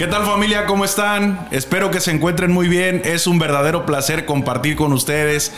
[0.00, 0.64] ¿Qué tal familia?
[0.64, 1.46] ¿Cómo están?
[1.50, 3.02] Espero que se encuentren muy bien.
[3.04, 5.52] Es un verdadero placer compartir con ustedes.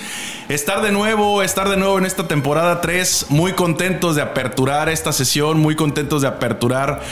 [0.49, 3.27] Estar de nuevo, estar de nuevo en esta temporada 3.
[3.29, 7.03] Muy contentos de aperturar esta sesión, muy contentos de aperturar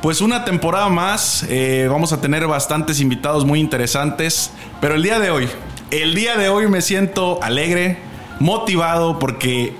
[0.00, 1.44] pues una temporada más.
[1.48, 4.52] Eh, vamos a tener bastantes invitados muy interesantes.
[4.80, 5.48] Pero el día de hoy,
[5.90, 7.98] el día de hoy me siento alegre,
[8.38, 9.74] motivado porque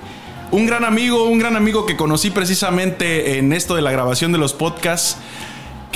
[0.51, 4.39] un gran amigo, un gran amigo que conocí precisamente en esto de la grabación de
[4.39, 5.17] los podcasts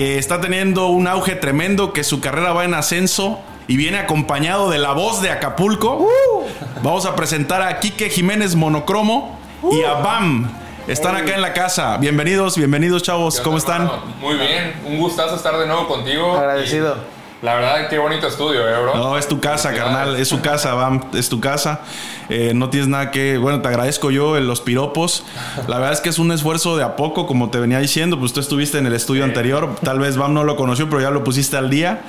[0.02, 4.72] que está teniendo un auge tremendo, que su carrera va en ascenso y viene acompañado
[4.72, 5.98] de la voz de Acapulco.
[5.98, 6.48] Uh.
[6.82, 9.38] Vamos a presentar a Quique Jiménez Monocromo
[9.72, 10.52] y a BAM.
[10.88, 11.98] Están acá en la casa.
[11.98, 13.40] Bienvenidos, bienvenidos chavos.
[13.42, 13.92] ¿Cómo están?
[14.20, 16.36] Muy bien, un gustazo estar de nuevo contigo.
[16.36, 16.98] Agradecido.
[17.44, 18.96] La verdad, qué bonito estudio, ¿eh, bro?
[18.96, 20.16] No, es tu casa, carnal.
[20.16, 21.02] Es su casa, Bam.
[21.14, 21.82] Es tu casa.
[22.32, 23.38] Eh, no tienes nada que.
[23.38, 25.26] Bueno, te agradezco yo en los piropos.
[25.68, 28.18] La verdad es que es un esfuerzo de a poco, como te venía diciendo.
[28.18, 29.76] Pues tú estuviste en el estudio anterior.
[29.84, 32.04] Tal vez Bam no lo conoció, pero ya lo pusiste al día.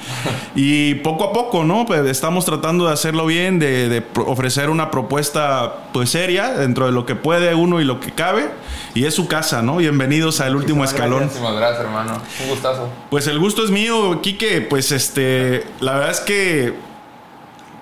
[0.54, 1.86] Y poco a poco, ¿no?
[1.86, 6.92] Pues estamos tratando de hacerlo bien, de, de ofrecer una propuesta, pues seria, dentro de
[6.92, 8.48] lo que puede uno y lo que cabe.
[8.94, 9.78] Y es su casa, ¿no?
[9.78, 11.24] Bienvenidos al último escalón.
[11.24, 12.22] Muchísimas gracias, hermano.
[12.44, 12.88] Un gustazo.
[13.10, 14.60] Pues el gusto es mío, Quique.
[14.60, 16.74] Pues este, la verdad es que,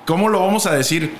[0.07, 1.15] ¿cómo lo vamos a decir?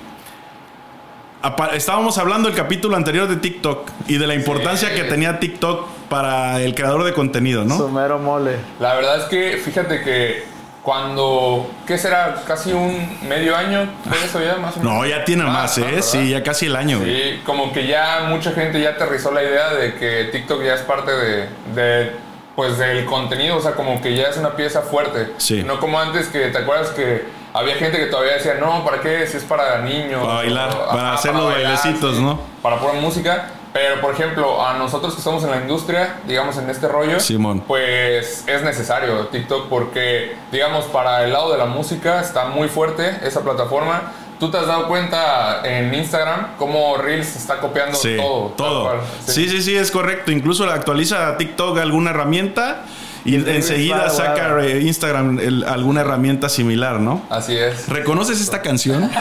[1.73, 6.61] Estábamos hablando el capítulo anterior de TikTok y de la importancia que tenía TikTok para
[6.61, 7.79] el creador de contenido, ¿no?
[7.79, 8.57] Sumero mole.
[8.79, 10.45] La verdad es que, fíjate que
[10.83, 12.43] cuando, ¿qué será?
[12.47, 13.89] Casi un medio año,
[14.23, 14.95] eso ya más o menos?
[14.95, 16.03] No, ya tiene más, ¿eh?
[16.03, 17.01] Sí, ya casi el año.
[17.03, 20.83] Sí, como que ya mucha gente ya aterrizó la idea de que TikTok ya es
[20.83, 22.13] parte de, de
[22.55, 25.33] pues del contenido, o sea, como que ya es una pieza fuerte.
[25.39, 25.63] Sí.
[25.63, 29.27] No como antes que, ¿te acuerdas que había gente que todavía decía, no, ¿para qué?
[29.27, 30.23] Si es para niños.
[30.23, 32.41] Para bailar, para hacer los bailecitos, ¿no?
[32.63, 33.51] Para poner música.
[33.73, 37.63] Pero, por ejemplo, a nosotros que estamos en la industria, digamos, en este rollo, Simón.
[37.67, 43.21] pues es necesario TikTok porque, digamos, para el lado de la música está muy fuerte
[43.23, 44.13] esa plataforma.
[44.41, 48.55] ¿Tú te has dado cuenta en Instagram cómo Reels está copiando todo?
[48.57, 48.93] Todo.
[49.27, 49.49] Sí.
[49.49, 50.33] sí, sí, es correcto.
[50.33, 52.85] Incluso actualiza TikTok alguna herramienta
[53.25, 57.23] y enseguida saca Instagram alguna herramienta similar, ¿no?
[57.31, 57.89] Así es.
[57.89, 59.11] ¿Reconoces esta canción?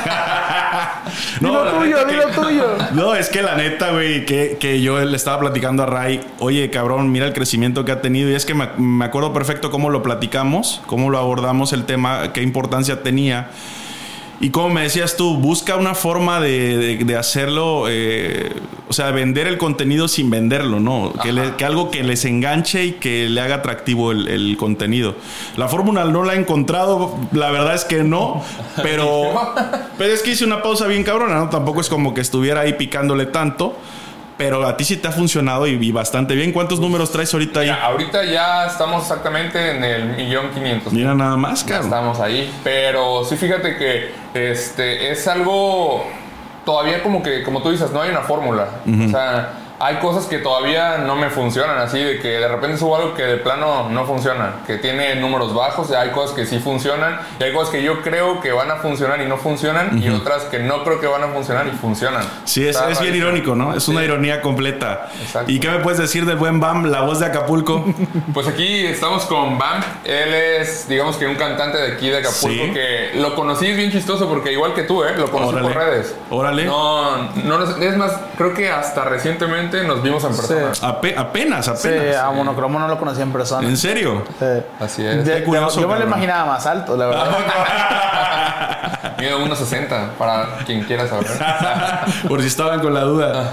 [1.42, 2.66] no, dilo tuyo, dilo tuyo.
[2.94, 6.70] No, es que la neta, güey, que, que, yo le estaba platicando a Ray, oye,
[6.70, 8.30] cabrón, mira el crecimiento que ha tenido.
[8.30, 12.34] Y es que me, me acuerdo perfecto cómo lo platicamos, cómo lo abordamos el tema,
[12.34, 13.50] qué importancia tenía.
[14.42, 18.54] Y como me decías tú, busca una forma de, de, hacerlo, eh,
[18.88, 21.12] o sea, vender el contenido sin venderlo, ¿no?
[21.22, 25.16] Que, que, algo que les enganche y que le haga atractivo el, el contenido.
[25.58, 28.42] La fórmula no la he encontrado, la verdad es que no,
[28.82, 29.34] pero,
[29.98, 31.50] pero es que hice una pausa bien cabrona, ¿no?
[31.50, 33.76] Tampoco es como que estuviera ahí picándole tanto.
[34.40, 36.54] Pero a ti sí te ha funcionado y, bastante bien.
[36.54, 37.68] ¿Cuántos números traes ahorita ahí?
[37.68, 40.94] Ya, ahorita ya estamos exactamente en el millón quinientos.
[40.94, 42.50] Mira nada más, Ya estamos ahí.
[42.64, 46.06] Pero sí, fíjate que este es algo
[46.64, 48.70] todavía como que, como tú dices, no hay una fórmula.
[48.88, 49.50] O sea,
[49.80, 53.24] hay cosas que todavía no me funcionan, así de que de repente subo algo que
[53.24, 57.54] de plano no funciona, que tiene números bajos, hay cosas que sí funcionan, y hay
[57.54, 60.84] cosas que yo creo que van a funcionar y no funcionan, y otras que no
[60.84, 62.24] creo que van a funcionar y funcionan.
[62.44, 63.74] Sí, es, es bien irónico, ¿no?
[63.74, 65.10] Es una ironía completa.
[65.22, 65.52] Exacto.
[65.52, 67.86] ¿Y qué me puedes decir del buen Bam, la voz de Acapulco?
[68.34, 72.74] pues aquí estamos con Bam, él es, digamos que un cantante de aquí de Acapulco,
[72.74, 75.14] que lo conocí, es bien chistoso, porque igual que tú, ¿eh?
[75.18, 76.16] Lo conocí por redes.
[76.30, 76.66] Órale.
[76.66, 80.72] No, no, es más, creo que hasta recientemente nos vimos en persona.
[80.82, 81.78] apenas, apenas.
[81.78, 83.68] Sí, a Monocromo no lo conocí en persona.
[83.68, 84.24] ¿En serio?
[84.40, 84.46] Sí.
[84.80, 85.26] Así es.
[85.26, 87.28] yo, me lo imaginaba más alto, la verdad.
[89.20, 91.28] Mido 1.60, para quien quiera saber.
[92.28, 93.52] Por si estaban con la duda.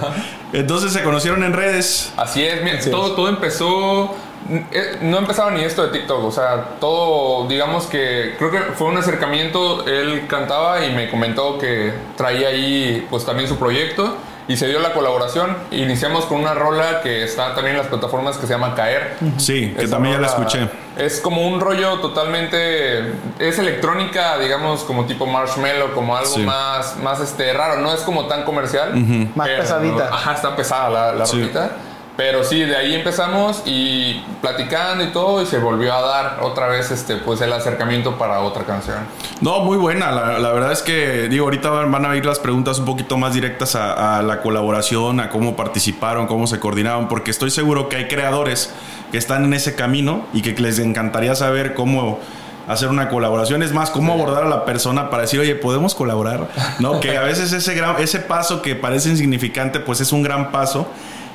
[0.53, 2.12] Entonces se conocieron en redes.
[2.16, 4.15] Así es, todo, todo empezó
[4.48, 8.87] eh, no empezaba ni esto de TikTok, o sea, todo, digamos que creo que fue
[8.87, 14.15] un acercamiento, él cantaba y me comentó que traía ahí pues también su proyecto
[14.48, 15.57] y se dio la colaboración.
[15.71, 19.16] Iniciamos con una rola que está también en las plataformas que se llama Caer.
[19.39, 20.69] Sí, que también ya la escuché.
[20.97, 23.13] Es como un rollo totalmente.
[23.39, 27.81] Es electrónica, digamos, como tipo marshmallow, como algo más, más este, raro.
[27.81, 28.95] No es como tan comercial.
[29.34, 30.09] Más pesadita.
[30.13, 31.71] Ajá, está pesada la, la rolita.
[32.16, 36.66] Pero sí, de ahí empezamos y platicando y todo, y se volvió a dar otra
[36.66, 38.97] vez este, pues el acercamiento para otra canción.
[39.42, 40.10] No, muy buena.
[40.10, 43.77] La, verdad es que, digo, ahorita van a ir las preguntas un poquito más directas
[43.77, 48.72] a, la colaboración, a cómo participaron, cómo se coordinaron, porque estoy seguro que hay creadores
[49.12, 52.19] que están en ese camino y que les encantaría saber cómo
[52.66, 53.62] hacer una colaboración.
[53.62, 56.48] Es más, cómo abordar a la persona para decir, oye, podemos colaborar.
[56.78, 56.98] ¿No?
[57.01, 60.86] que a veces ese, gran, ese paso que parece insignificante, pues es un gran paso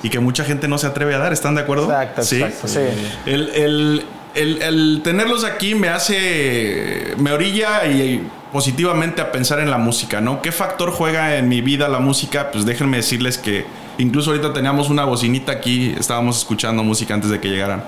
[0.03, 1.33] y que mucha gente no se atreve a dar.
[1.33, 1.85] ¿Están de acuerdo?
[1.85, 2.41] Exacto, ¿Sí?
[2.41, 2.67] exacto.
[2.67, 2.79] Sí.
[3.25, 4.05] El, el,
[4.35, 10.21] el, el tenerlos aquí me hace, me orilla y positivamente a pensar en la música,
[10.21, 10.41] ¿no?
[10.41, 12.51] ¿Qué factor juega en mi vida la música?
[12.51, 13.65] Pues déjenme decirles que
[13.97, 17.83] incluso ahorita teníamos una bocinita aquí, estábamos escuchando música antes de que llegaran.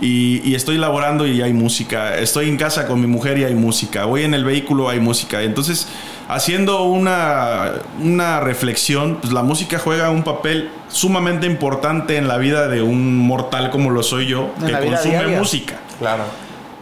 [0.00, 2.16] Y, y estoy laborando y hay música.
[2.16, 4.06] Estoy en casa con mi mujer y hay música.
[4.06, 5.42] Voy en el vehículo, hay música.
[5.42, 5.88] Entonces,
[6.28, 12.68] haciendo una, una reflexión, pues la música juega un papel sumamente importante en la vida
[12.68, 15.38] de un mortal como lo soy yo, En que consume diaria.
[15.38, 15.74] música.
[15.98, 16.24] Claro.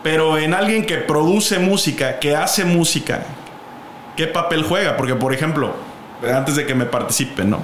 [0.04, 3.24] Pero en alguien que produce música, que hace música,
[4.16, 4.96] ¿qué papel juega?
[4.96, 5.74] Porque, por ejemplo,
[6.32, 7.62] antes de que me participen, ¿no?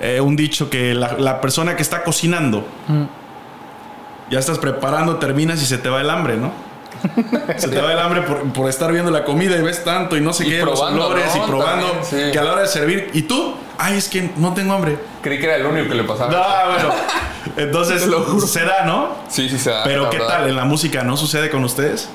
[0.00, 2.66] Eh, un dicho que la, la persona que está cocinando,
[4.30, 6.52] ya estás preparando, terminas y se te va el hambre, ¿no?
[7.58, 10.22] Se te va el hambre por, por estar viendo la comida y ves tanto y
[10.22, 11.44] no sé Y qué, los probando, olores ¿no?
[11.44, 12.32] y probando, También, sí.
[12.32, 13.54] que a la hora de servir, ¿y tú?
[13.76, 14.98] Ay, es que no tengo hambre.
[15.20, 16.30] Creí que era el único que le pasaba.
[16.32, 16.94] No, bueno.
[17.58, 19.08] Entonces lo se da, ¿no?
[19.28, 19.84] Sí, sí se da.
[19.84, 20.38] Pero ¿qué verdad.
[20.38, 20.48] tal?
[20.48, 22.08] ¿En la música no sucede con ustedes?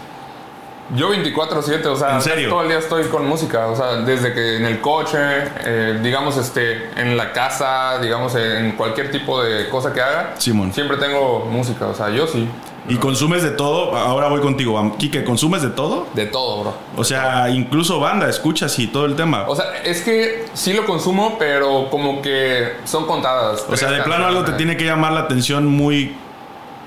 [0.95, 2.49] Yo 24/7, o sea, ¿En serio?
[2.49, 5.17] todo el día estoy con música, o sea, desde que en el coche,
[5.63, 10.73] eh, digamos, este, en la casa, digamos, en cualquier tipo de cosa que haga, Simón.
[10.73, 12.49] siempre tengo música, o sea, yo sí,
[12.89, 13.95] ¿Y consumes de todo?
[13.95, 14.95] Ahora voy contigo.
[14.97, 16.07] Quique, ¿consumes de todo?
[16.13, 16.73] de todo, bro.
[16.97, 19.45] O sea, incluso banda, escuchas y todo el tema.
[19.47, 23.63] O sea, es que sí lo consumo, pero como que son contadas.
[23.69, 26.15] O sea, de plano algo te tiene que llamar la atención muy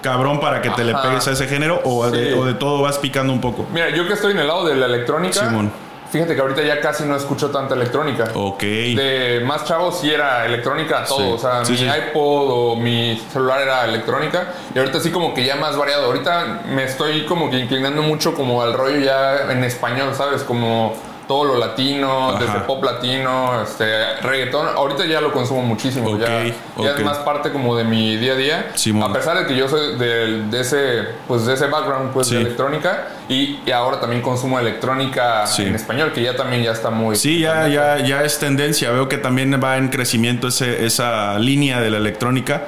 [0.03, 2.39] cabrón para que te le pegues a ese género o, de, Sí.
[2.39, 3.65] o de todo vas picando un poco.
[3.73, 5.73] Mira, yo que estoy en el lado de la electrónica, Simón.
[6.11, 8.25] fíjate que ahorita ya casi no escucho tanta electrónica.
[8.35, 8.61] Ok.
[8.63, 11.33] De más chavos sí era electrónica todo, Sí.
[11.35, 15.45] o sea, Sí, mi iPod o mi celular era electrónica y ahorita sí como que
[15.45, 16.05] ya más variado.
[16.07, 20.43] Ahorita me estoy como que inclinando mucho como al rollo ya en español, ¿sabes?
[20.43, 20.93] Como
[21.29, 22.39] todo lo latino, Ajá.
[22.45, 24.69] desde pop latino, este, reggaetón.
[24.77, 26.99] Ahorita ya lo consumo muchísimo, Ok, ya, ya ok.
[26.99, 28.71] es más parte como de mi día a día.
[28.75, 29.11] Simón.
[29.11, 32.35] A pesar de que yo soy del- de, ese pues de ese background pues Sí.
[32.35, 35.63] de electrónica y, y ahora también consumo electrónica Sí.
[35.63, 38.91] en español, que ya también ya está muy Sí, ya, ya, ya es tendencia.
[38.91, 42.65] Veo que también va en crecimiento ese- esa línea de la electrónica,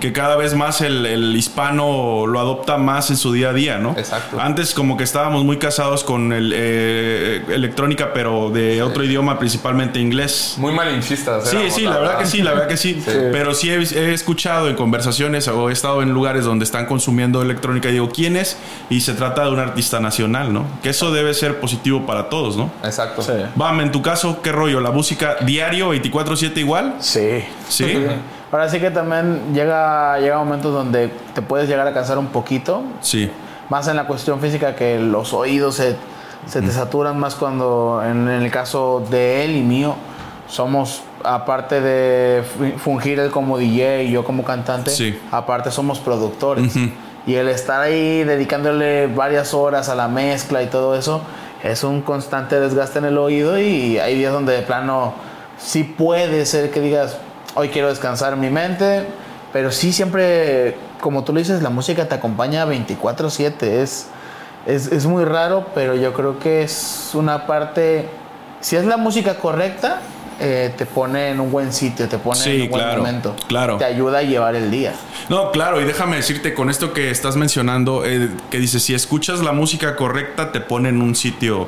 [0.00, 3.78] que cada vez más el, el hispano lo adopta más en su día a día,
[3.78, 3.94] ¿no?
[3.96, 4.38] Exacto.
[4.40, 9.98] Antes como que estábamos muy casados con el, eh, electrónica, pero de otro idioma, principalmente
[9.98, 10.54] inglés.
[10.58, 11.48] muy malinchistas.
[11.48, 13.02] Sí, sí, la verdad que sí, la verdad que sí.
[13.06, 17.42] Pero sí he, he escuchado en conversaciones o he estado en lugares donde están consumiendo
[17.42, 18.56] electrónica y digo, ¿quién es?
[18.90, 20.64] Y se trata de un artista nacional, ¿no?
[20.82, 22.70] Que eso debe ser positivo para todos, ¿no?
[22.84, 23.22] Exacto.
[23.22, 23.32] Sí.
[23.54, 24.80] Bam, en tu caso, ¿qué rollo?
[24.80, 26.94] ¿La música diario 24/7 igual?
[27.00, 27.44] Sí.
[27.68, 28.06] ¿Sí?
[28.50, 32.82] Ahora sí que también llega, llega momentos donde te puedes llegar a cansar un poquito,
[33.02, 33.30] Sí.
[33.68, 35.96] más en la cuestión física que los oídos se,
[36.46, 39.94] se te saturan más cuando en, en el caso de él y mío
[40.48, 45.18] somos aparte de fu- fungir él como DJ y yo como cantante Sí.
[45.30, 46.74] aparte somos productores.
[47.26, 51.20] Y el estar ahí dedicándole varias horas a la mezcla y todo eso
[51.62, 55.12] es un constante desgaste en el oído y hay días donde de plano
[55.58, 57.18] sí puede ser que digas
[57.56, 59.04] hoy quiero descansar mi mente
[59.52, 64.06] pero sí siempre como tú lo dices la música te acompaña 24/7 es
[64.68, 68.08] es, es muy raro, pero yo creo que es una parte.
[68.60, 70.00] Si es la música correcta,
[70.40, 73.36] eh, te pone en un buen sitio, te pone Sí, en un buen claro, momento.
[73.48, 73.76] claro.
[73.76, 74.92] Te ayuda a llevar el día.
[75.28, 79.40] No, claro, y déjame decirte con esto que estás mencionando, eh, que dice, si escuchas
[79.40, 81.66] la música correcta, te pone en un sitio.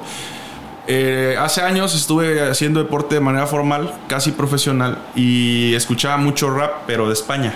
[0.87, 6.83] Eh, hace años estuve haciendo deporte de manera formal, casi profesional, y escuchaba mucho rap,
[6.87, 7.55] pero de España.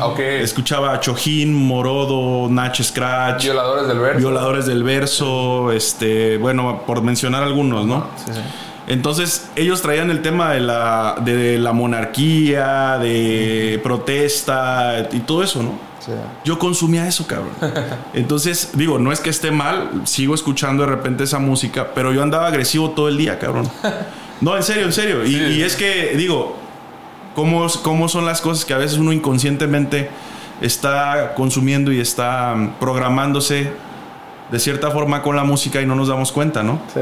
[0.00, 0.18] Ok.
[0.18, 4.18] Escuchaba a Chojín, Morodo, Nach Scratch, Violadores del verso.
[4.18, 8.06] Violadores del Verso, este, bueno, por mencionar algunos, ¿no?
[8.16, 8.40] Sí, sí.
[8.88, 15.62] Entonces ellos traían el tema de la, de la monarquía, de protesta y todo eso,
[15.62, 15.78] ¿no?
[16.00, 16.12] Sí.
[16.44, 17.50] Yo consumía eso, cabrón.
[18.14, 22.22] Entonces, digo, no es que esté mal, sigo escuchando de repente esa música, pero yo
[22.22, 23.70] andaba agresivo todo el día, cabrón.
[24.40, 25.26] No, en serio, en serio.
[25.26, 26.56] Y es que, digo,
[27.34, 30.10] ¿cómo, ¿cómo son las cosas que a veces uno inconscientemente
[30.60, 33.70] está consumiendo y está mm, programándose
[34.50, 36.80] de cierta forma con la música y no nos damos cuenta, ¿no?
[36.92, 37.00] Sí.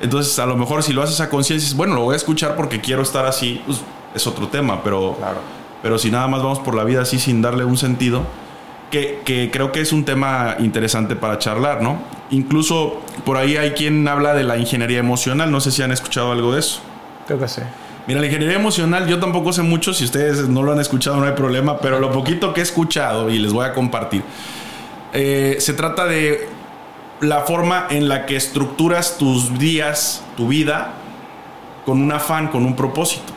[0.00, 2.80] Entonces, a lo mejor si lo haces a conciencia, bueno, lo voy a escuchar porque
[2.80, 3.80] quiero estar así, pues,
[4.14, 5.38] es otro tema, pero, Claro.
[5.82, 8.22] pero si nada más vamos por la vida así sin darle un sentido,
[8.90, 11.98] que, que creo que es un tema interesante para charlar, ¿no?
[12.30, 16.32] Incluso por ahí hay quien habla de la ingeniería emocional, no sé si han escuchado
[16.32, 16.80] algo de eso.
[17.26, 17.60] Creo que sí.
[18.08, 21.26] Mira, la ingeniería emocional yo tampoco sé mucho, si ustedes no lo han escuchado no
[21.26, 24.22] hay problema, pero lo poquito que he escuchado y les voy a compartir,
[25.12, 26.48] eh, se trata de
[27.20, 30.94] la forma en la que estructuras tus días, tu vida,
[31.84, 33.34] con un afán, con un propósito.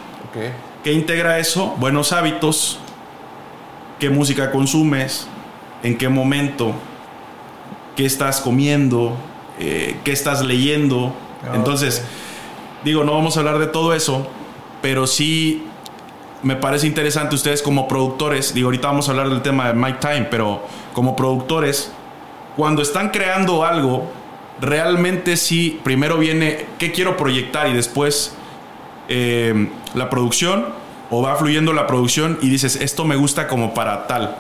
[0.86, 1.76] ¿Qué integra eso?
[1.78, 2.80] Buenos hábitos,
[4.00, 5.28] qué música consumes,
[5.84, 6.72] en qué momento,
[7.98, 9.18] qué estás comiendo,
[9.60, 11.14] eh, qué estás leyendo.
[11.44, 12.06] Ah, Entonces,
[12.86, 14.30] digo, no vamos a hablar de todo eso,
[14.82, 15.64] pero sí
[16.44, 20.00] me parece interesante ustedes como productores, digo, ahorita vamos a hablar del tema de Mike
[20.00, 21.92] Time, pero como productores,
[22.58, 24.10] cuando están creando algo,
[24.60, 28.36] realmente sí, primero viene qué quiero proyectar y después
[29.08, 30.66] eh, la producción,
[31.12, 34.38] o va fluyendo la producción y dices, esto me gusta como para tal.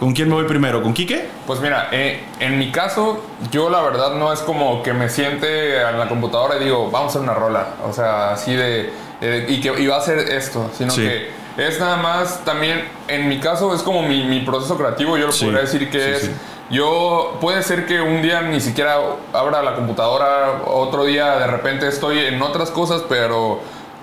[0.00, 0.82] ¿Con quién me voy primero?
[0.82, 1.26] ¿Con Quique?
[1.46, 5.80] Pues mira, eh, en mi caso, yo la verdad no es como que me siente
[5.80, 7.68] en la computadora y digo, vamos a hacer una rola.
[7.88, 8.90] O sea, así de.
[9.20, 11.02] Eh, y que va a ser esto, sino Sí.
[11.02, 15.16] que es nada más también, en mi caso, es como mi, mi proceso creativo.
[15.16, 16.30] Yo lo Sí, podría decir que sí, es.
[16.68, 18.96] Yo puede ser que un día ni siquiera
[19.32, 23.60] abra la computadora, otro día de repente estoy en otras cosas, pero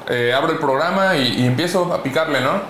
[0.09, 2.61] eh, abro el programa y, y empiezo a picarle, ¿no?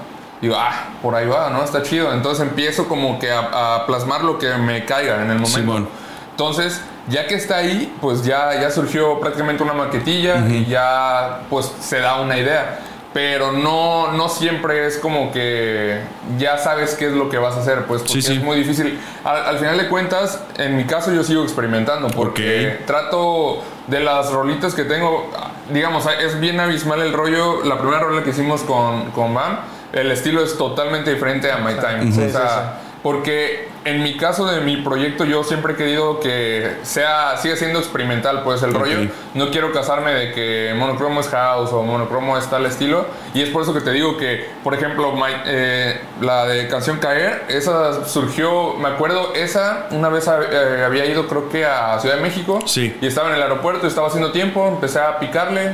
[0.42, 1.64] Digo, ah, por ahí va, ¿no?
[1.64, 2.12] Está chido.
[2.12, 5.58] Entonces empiezo como que a, a plasmar lo que me caiga en el momento.
[5.58, 5.88] Simón.
[6.32, 11.72] Entonces, ya que está ahí, pues ya, ya surgió prácticamente una maquetilla y ya pues
[11.82, 12.80] se da una idea.
[13.14, 16.00] Pero no, no siempre es como que
[16.40, 18.34] ya sabes qué es lo que vas a hacer, pues porque Sí, sí.
[18.38, 19.00] es muy difícil.
[19.24, 22.86] Al, al final de cuentas, en mi caso yo sigo experimentando porque Ok.
[22.88, 25.30] trato de las rolitas que tengo,
[25.72, 27.64] digamos, es bien abismal el rollo.
[27.64, 29.60] La primera rola que hicimos con, con Bam,
[29.92, 32.12] el estilo es totalmente diferente a My Time.
[32.12, 36.20] Sí, o sí, sea, porque en mi caso de mi proyecto yo siempre he querido
[36.20, 38.82] que sea siga siendo experimental pues el Ok.
[38.82, 43.42] rollo no quiero casarme de que monocromo es house o monocromo es tal estilo y
[43.42, 47.44] es por eso que te digo que por ejemplo my- eh, la de canción caer
[47.50, 52.22] esa surgió me acuerdo esa una vez eh, había ido creo que a Ciudad de
[52.22, 52.96] México Sí.
[53.02, 55.74] y estaba en el aeropuerto estaba haciendo tiempo empecé a picarle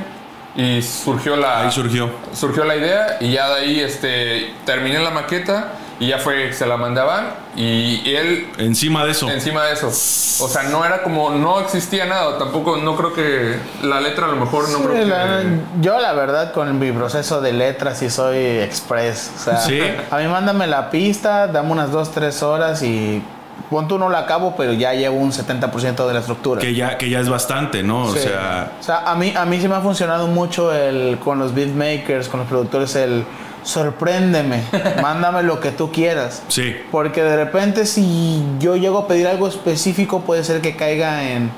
[0.56, 2.10] y surgió la Ahí surgió.
[2.34, 6.66] surgió la idea y ya de ahí este, terminé la maqueta y ya fue, se
[6.66, 9.30] la mandaban y él Encima de eso.
[9.30, 9.88] encima de eso.
[9.88, 14.30] O sea, no era como, no existía nada, tampoco, no creo que la letra a
[14.30, 15.60] lo mejor, no Sí, creo que...
[15.82, 19.32] yo la verdad con mi proceso de letras sí soy express.
[19.36, 19.82] O sea, Sí.
[20.10, 23.22] a mí mándame la pista, dame unas 2, 3 horas y
[23.70, 26.62] punto no la acabo, pero ya llevo un 70% de la estructura.
[26.62, 28.06] Que ya, que ya es bastante, ¿no?
[28.06, 28.20] O Sí.
[28.20, 31.54] sea, O sea, a mí, a mí sí me ha funcionado mucho el, con los
[31.54, 33.26] beatmakers, con los productores, el
[33.64, 34.64] sorpréndeme,
[35.02, 36.44] mándame lo que tú quieras.
[36.48, 36.76] sí.
[36.92, 41.52] Porque de repente si yo llego a pedir algo específico puede ser que caiga en,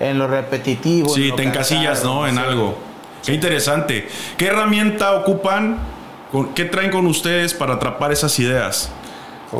[0.00, 1.08] en lo repetitivo.
[1.08, 2.26] en Sí, lo te encasillas, ¿no?
[2.26, 2.40] En sí.
[2.40, 2.78] algo.
[3.24, 4.08] Qué interesante.
[4.36, 5.78] ¿Qué herramienta ocupan?
[6.54, 8.90] ¿Qué traen con ustedes para atrapar esas ideas?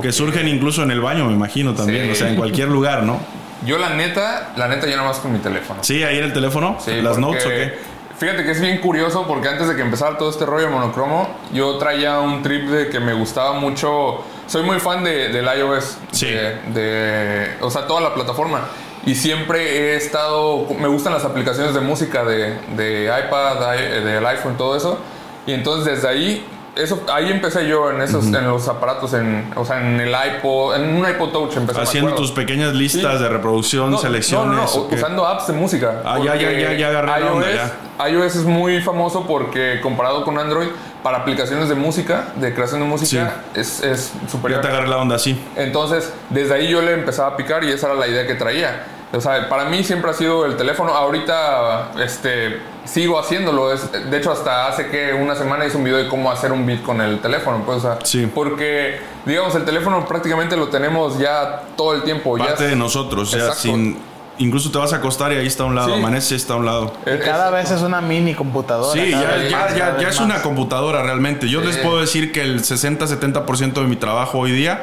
[0.03, 2.05] Que surgen incluso en el baño, me imagino también.
[2.07, 2.11] Sí.
[2.11, 3.19] O sea, en cualquier lugar, ¿no?
[3.65, 5.83] Yo la neta, la neta yo nada más con mi teléfono.
[5.83, 6.77] Sí, ahí en el teléfono.
[6.85, 7.96] Sí, las porque- notes o qué.
[8.19, 11.77] Fíjate que es bien curioso porque antes de que empezara todo este rollo monocromo, yo
[11.77, 14.23] traía un trip de que me gustaba mucho.
[14.47, 15.99] Soy muy fan de, del iOS.
[16.13, 16.27] Sí.
[16.27, 18.61] De, de- o sea, toda la plataforma.
[19.05, 19.61] Y siempre
[19.93, 20.67] he estado.
[20.81, 24.99] Me gustan las aplicaciones de música de, de iPad, del iPhone, todo eso.
[25.47, 26.47] Y entonces desde ahí.
[26.77, 30.77] Eso, ahí empecé yo en esos, en los aparatos, en, o sea, en el iPod,
[30.77, 31.81] en un iPod Touch empecé.
[31.81, 33.23] Haciendo tus pequeñas listas Sí.
[33.23, 34.75] de reproducción, No, selecciones.
[34.91, 36.03] Usando apps de música.
[36.05, 40.23] Ah, ya, ya, ya, ya agarré la iOS, onda, iOS es muy famoso porque comparado
[40.25, 40.69] con Android,
[41.03, 44.61] para aplicaciones de música, de creación de música, es, es Ya superior.
[44.61, 45.41] te agarré la onda, sí.
[45.57, 48.85] Entonces, desde ahí yo le empezaba a picar y esa era la idea que traía.
[49.13, 50.93] O sea, para mí siempre ha sido el teléfono.
[50.93, 53.73] Ahorita este, sigo haciéndolo.
[53.73, 56.67] Es, de hecho, hasta hace que una semana hice un video de cómo hacer un
[56.67, 57.63] beat con el teléfono.
[57.65, 58.29] Pues, o sea, Sí.
[58.35, 62.37] Porque, digamos, el teléfono prácticamente lo tenemos ya todo el tiempo.
[62.37, 63.29] Parte ya de nosotros.
[63.29, 63.63] O sea, Exacto.
[63.63, 63.99] sin.
[64.39, 65.95] Incluso te vas a acostar y ahí está a un lado, Sí.
[65.95, 66.93] amanece y está a un lado.
[67.07, 68.93] Es- Cada vez es una mini computadora.
[69.01, 71.49] Sí, ya, vez ya, más, ya, ya es una computadora realmente.
[71.49, 71.69] Yo Sí.
[71.69, 74.83] les puedo decir que el 60-70% de mi trabajo hoy día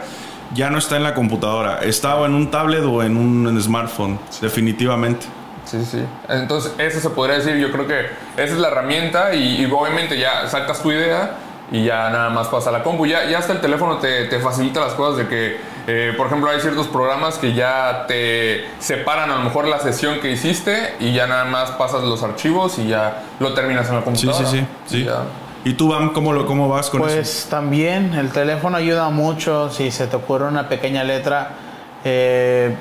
[0.53, 1.79] ya no está en la computadora.
[1.83, 5.25] Está o en un tablet o en un smartphone, definitivamente.
[5.65, 6.03] Sí, sí.
[6.29, 8.01] Entonces, eso se podría decir, yo creo que
[8.35, 11.38] esa es la herramienta y, y obviamente ya sacas tu idea
[11.71, 13.05] y ya nada más pasa a la compu.
[13.05, 15.57] Ya, ya hasta el teléfono te, te facilita las cosas de que,
[15.88, 20.19] eh, por ejemplo, hay ciertos programas que ya te separan a lo mejor la sesión
[20.19, 24.01] que hiciste y ya nada más pasas los archivos y ya lo terminas en la
[24.01, 24.47] computadora.
[24.47, 24.65] sí, sí.
[24.85, 25.05] sí.
[25.05, 25.23] Ya.
[25.65, 27.10] ¿Y tú, Bam, cómo, lo, cómo vas con eso?
[27.10, 31.51] Pues también el teléfono ayuda mucho si se te ocurre una pequeña letra,
[32.03, 32.75] eh,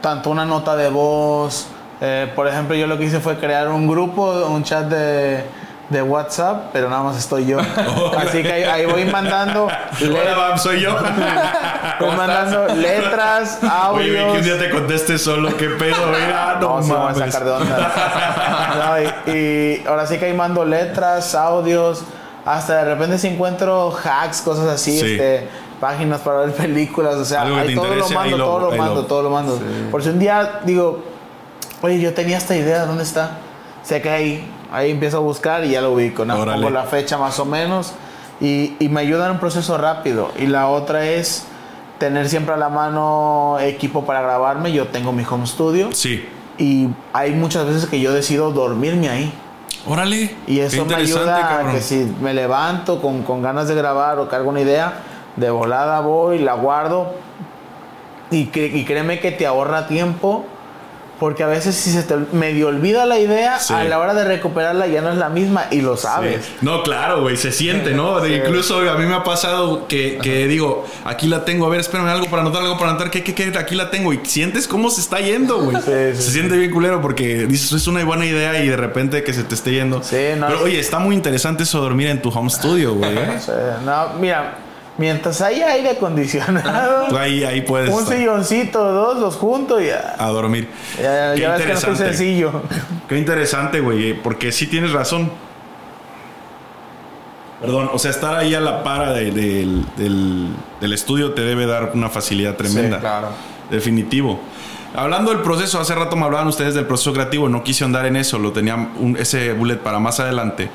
[0.00, 1.68] tanto una nota de voz.
[2.00, 5.44] eh, por ejemplo, yo lo que hice fue crear un grupo, un chat de,
[5.90, 7.58] de WhatsApp, pero nada más estoy yo.
[8.18, 10.96] Así que ahí, ahí voy mandando, Hola, Bam, soy yo.
[12.00, 13.58] voy mandando letras,
[13.92, 14.44] Oye, vi que un audios.
[14.44, 15.56] día te conteste solo.
[15.56, 16.06] ¿Qué pedo?
[16.06, 17.32] Mira, no, No, sí, me voy a mames.
[17.32, 17.92] sacar de onda.
[18.76, 22.02] No, y, y ahora sí que ahí mando letras, audios.
[22.46, 25.12] Hasta de repente si encuentro hacks, cosas así, Sí.
[25.12, 25.48] este,
[25.80, 29.04] páginas para ver películas, o sea, ahí todo lo interese, mando, lo- todo lo mando,
[29.06, 29.58] todo lo mando.
[29.90, 31.02] Por si un día digo,
[31.82, 33.32] oye, yo tenía esta idea, ¿dónde está?
[33.82, 36.36] Sé que ahí, ahí empiezo a buscar y ya lo ubico, ¿no?
[36.44, 37.92] Pongo la fecha más o menos
[38.40, 40.30] y, y me ayuda en un proceso rápido.
[40.38, 41.46] Y la otra es
[41.98, 44.72] tener siempre a la mano equipo para grabarme.
[44.72, 46.26] Yo tengo mi home studio Sí.
[46.58, 49.32] y hay muchas veces que yo decido dormirme ahí.
[49.86, 50.34] Órale.
[50.46, 54.28] Y eso me ayuda a que si me levanto con, con ganas de grabar o
[54.28, 54.94] cargo una idea,
[55.36, 57.12] de volada voy, la guardo.
[58.30, 60.46] Y, cre- y créeme que te ahorra tiempo.
[61.20, 63.72] Porque a veces si se te medio olvida la idea, Sí.
[63.72, 66.44] a la hora de recuperarla ya no es la misma y lo sabes.
[66.44, 66.52] Sí.
[66.62, 68.24] No, claro, güey, se siente, ¿no?
[68.24, 68.32] Sí.
[68.34, 72.08] Incluso a mí me ha pasado que, que digo, aquí la tengo, a ver, espérame
[72.08, 73.52] algo para anotar, algo para anotar, ¿qué, qué, qué?
[73.56, 74.12] Aquí la tengo.
[74.12, 75.76] Y sientes cómo se está yendo, güey.
[75.82, 79.44] Se siente bien culero porque dices, es una buena idea y de repente que se
[79.44, 80.02] te esté yendo.
[80.02, 83.16] Sí, no, Pero oye, está muy interesante eso dormir en tu home studio, güey.
[83.16, 83.38] ¿eh?
[83.84, 84.56] No, mira,
[84.98, 90.14] mientras haya aire acondicionado, ahí, ahí puedes un estar silloncito, dos, los junto y ya.
[90.18, 90.68] a dormir.
[91.02, 92.62] Ya, Qué ya ves que no sencillo.
[93.08, 95.30] Qué interesante, güey, eh, porque sí tienes razón.
[97.60, 100.48] Perdón, o sea, estar ahí a la para de- del, del-
[100.80, 103.00] del estudio te debe dar una facilidad tremenda.
[103.00, 103.28] Claro.
[103.70, 104.38] Definitivo.
[104.94, 108.16] Hablando del proceso, hace rato me hablaban ustedes del proceso creativo, no quise andar en
[108.16, 110.68] eso, lo tenía un- ese bullet para más adelante.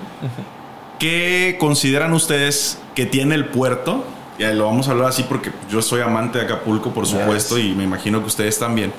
[1.00, 4.04] ¿Qué consideran ustedes que tiene el puerto?
[4.38, 7.74] Ya lo vamos a hablar así porque yo soy amante de Acapulco, por supuesto, y
[7.74, 8.92] me imagino que ustedes también.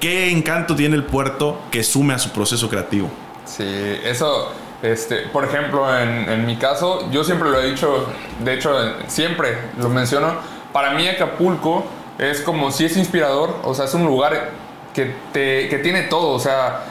[0.00, 3.10] ¿Qué encanto tiene el puerto que sume a su proceso creativo?
[3.44, 3.64] Sí,
[4.04, 8.06] eso, este, por ejemplo, en, en mi caso, yo siempre lo he dicho,
[8.44, 8.72] de hecho,
[9.08, 10.34] siempre lo menciono,
[10.72, 11.84] para mí Acapulco
[12.18, 14.50] es como si es inspirador, o sea, es un lugar
[14.92, 16.84] que, te, que tiene todo, o sea,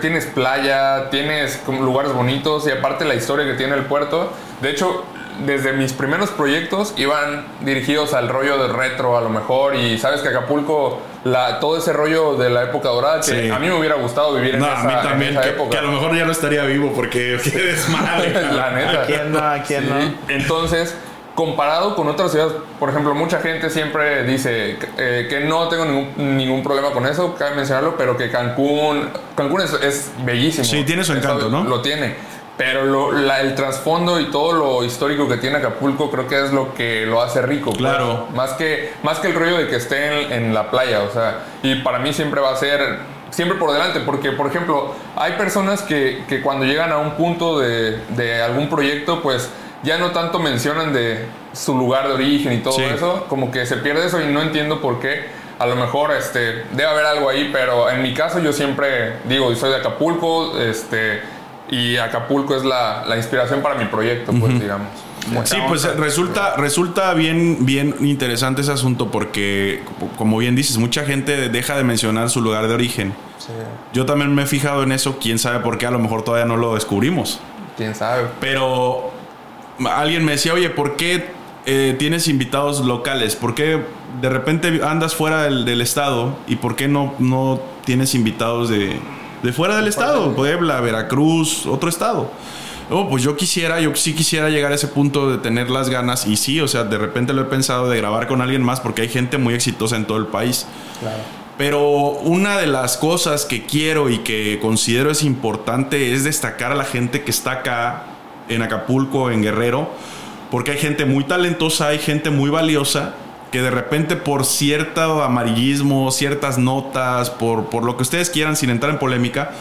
[0.00, 4.70] tienes playa, tienes como lugares bonitos y aparte la historia que tiene el puerto, de
[4.70, 5.04] hecho,
[5.46, 10.20] desde mis primeros proyectos iban dirigidos al rollo de retro a lo mejor y sabes
[10.20, 13.48] que Acapulco, la, todo ese rollo de la época dorada, que Sí.
[13.50, 15.48] a mí me hubiera gustado vivir en No, esa, a mí en también, esa que,
[15.50, 15.70] época.
[15.70, 18.32] que a lo mejor ya no estaría vivo porque qué desmadre.
[18.52, 19.02] la neta.
[19.02, 19.38] ¿A quién no?
[19.38, 19.90] ¿A quién Sí.
[19.90, 20.34] no?
[20.34, 20.96] Entonces,
[21.38, 26.36] comparado con otras ciudades, por ejemplo, mucha gente siempre dice eh, que no tengo ningún,
[26.36, 30.64] ningún problema con eso, cabe mencionarlo, pero que Cancún, Cancún es, es bellísimo.
[30.64, 31.62] Sí, tiene su encanto, Eso ¿no?
[31.62, 32.16] Lo tiene.
[32.56, 36.52] Pero lo- la- el trasfondo y todo lo histórico que tiene Acapulco creo que es
[36.52, 37.66] lo que lo hace rico.
[37.66, 37.78] pues.
[37.78, 38.26] Claro.
[38.34, 41.02] Más que, más que el rollo de que esté en, en la playa.
[41.08, 42.80] O sea, y para mí siempre va a ser,
[43.30, 44.00] siempre por delante.
[44.00, 48.68] Porque, por ejemplo, hay personas que, que cuando llegan a un punto de, de algún
[48.68, 49.48] proyecto, pues
[49.82, 52.82] ya no tanto mencionan de su lugar de origen y todo Sí.
[52.82, 53.26] eso.
[53.28, 55.26] Como que se pierde eso y no entiendo por qué.
[55.58, 59.52] A lo mejor este, debe haber algo ahí, pero en mi caso yo siempre digo,
[59.56, 61.20] soy de Acapulco, este,
[61.68, 64.86] y Acapulco es la, la inspiración para mi proyecto, pues digamos.
[65.44, 69.82] Sí, pues resulta, resulta bien, bien interesante ese asunto porque,
[70.16, 73.12] como bien dices, mucha gente deja de mencionar su lugar de origen.
[73.38, 73.52] Sí,
[73.92, 76.46] Yo también me he fijado en eso, quién sabe por qué, a lo mejor todavía
[76.46, 77.40] no lo descubrimos.
[77.76, 78.26] quién sabe.
[78.40, 79.10] Pero
[79.86, 81.26] alguien me decía, oye, ¿por qué
[81.66, 83.36] eh, tienes invitados locales?
[83.36, 83.82] ¿Por qué
[84.20, 86.36] de repente andas fuera del, del estado?
[86.46, 88.98] ¿Y por qué no, no tienes invitados de,
[89.42, 90.34] de fuera del estado?
[90.34, 92.30] Puebla, Veracruz, otro estado.
[92.90, 96.26] Oh, pues yo quisiera, yo sí quisiera llegar a ese punto de tener las ganas.
[96.26, 99.02] Y sí, o sea, de repente lo he pensado de grabar con alguien más porque
[99.02, 100.66] hay gente muy exitosa en todo el país.
[101.00, 101.18] Claro.
[101.58, 101.80] Pero
[102.22, 106.84] una de las cosas que quiero y que considero es importante es destacar a la
[106.84, 108.04] gente que está acá
[108.48, 109.90] en Acapulco, en Guerrero,
[110.50, 113.14] porque hay gente muy talentosa, hay gente muy valiosa
[113.50, 118.70] que de repente por cierto amarillismo, ciertas notas, por, por lo que ustedes quieran sin
[118.70, 119.52] entrar en polémica,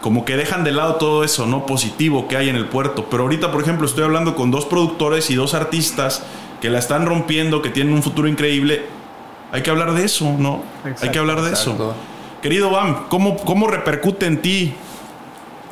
[0.00, 1.66] como que dejan de lado todo eso, ¿no?
[1.66, 3.06] Positivo que hay en el puerto.
[3.10, 6.22] Pero ahorita, por ejemplo, estoy hablando con dos productores y dos artistas
[6.60, 8.86] que la están rompiendo, que tienen un futuro increíble.
[9.52, 10.62] Hay que hablar de eso, ¿no?
[11.00, 11.72] Hay que hablar de exacto.
[11.72, 11.94] eso.
[12.42, 14.74] Querido Bam, ¿cómo, ¿cómo repercute en ti,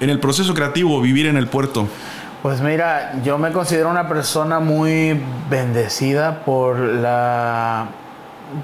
[0.01, 1.87] en el proceso creativo, vivir en el puerto?
[2.43, 7.87] Pues mira, yo me considero una persona muy bendecida por la...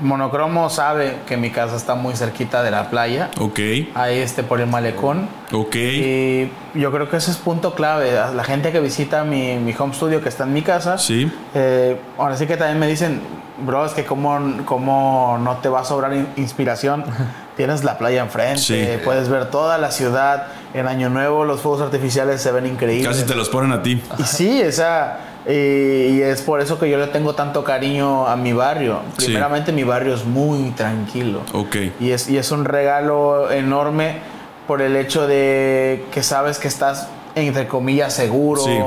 [0.01, 3.59] Monocromo sabe que mi casa está muy cerquita de la playa, Ok,
[3.97, 5.29] ahí este por el malecón.
[5.51, 5.75] ok.
[5.75, 8.13] Y yo creo que ese es punto clave.
[8.33, 12.01] La gente que visita mi, mi home studio que está en mi casa, Sí, eh,
[12.17, 13.21] ahora sí que también me dicen,
[13.67, 17.05] bro, es que cómo, cómo no te va a sobrar in- inspiración.
[17.57, 18.87] Tienes la playa enfrente, Sí.
[19.05, 20.47] puedes ver toda la ciudad.
[20.75, 23.07] En Año Nuevo los fuegos artificiales se ven increíbles.
[23.09, 24.03] casi te los ponen a ti.
[24.19, 28.37] Y sí, esa, y, y es por eso que yo le tengo tanto cariño a
[28.37, 29.01] mi barrio.
[29.19, 29.27] Sí.
[29.27, 31.41] Primeramente mi barrio es muy tranquilo.
[31.53, 34.21] Ok, Y es, y es un regalo enorme
[34.67, 38.63] por el hecho de que sabes que estás, entre comillas, seguro.
[38.63, 38.79] Sí.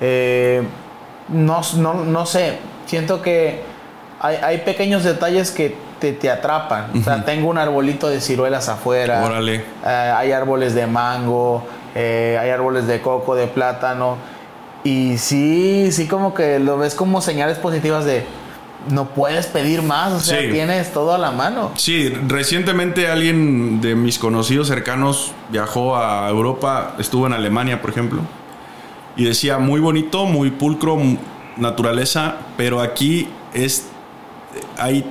[0.00, 0.62] Eh,
[1.28, 3.62] no, no, no sé, siento que
[4.20, 6.86] hay, hay pequeños detalles que te, te atrapan.
[6.98, 9.22] O sea, tengo un arbolito de ciruelas afuera.
[9.24, 9.56] Órale.
[9.84, 14.16] Eh, hay árboles de mango, eh, hay árboles de coco, de plátano.
[14.84, 18.26] Y sí, sí como que lo ves como señales positivas de
[18.90, 20.48] no puedes pedir más, o sea, Sí.
[20.52, 21.70] tienes todo a la mano.
[21.76, 28.20] Sí, recientemente alguien de mis conocidos cercanos viajó a Europa, estuvo en Alemania, por ejemplo,
[29.16, 30.98] y decía muy bonito, muy pulcro,
[31.56, 33.86] naturaleza, pero aquí es
[34.78, 35.10] hay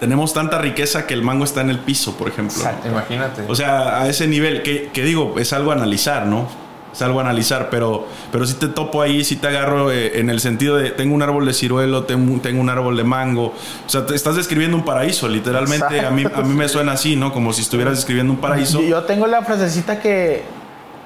[0.00, 2.62] tenemos tanta riqueza que el mango está en el piso, por ejemplo.
[2.86, 3.44] Imagínate.
[3.48, 6.48] O sea, a ese nivel, que, que digo, es algo a analizar, ¿no?
[6.92, 10.28] Es algo a analizar, pero, pero si te topo ahí, si te agarro eh, en
[10.28, 13.54] el sentido de tengo un árbol de ciruelo, tengo, tengo un árbol de mango.
[13.86, 16.00] O sea, te estás describiendo un paraíso, literalmente.
[16.00, 17.32] A mí, a mí me suena así, ¿no?
[17.32, 18.80] Como si estuvieras describiendo un paraíso.
[18.80, 20.42] Yo, yo tengo la frasecita que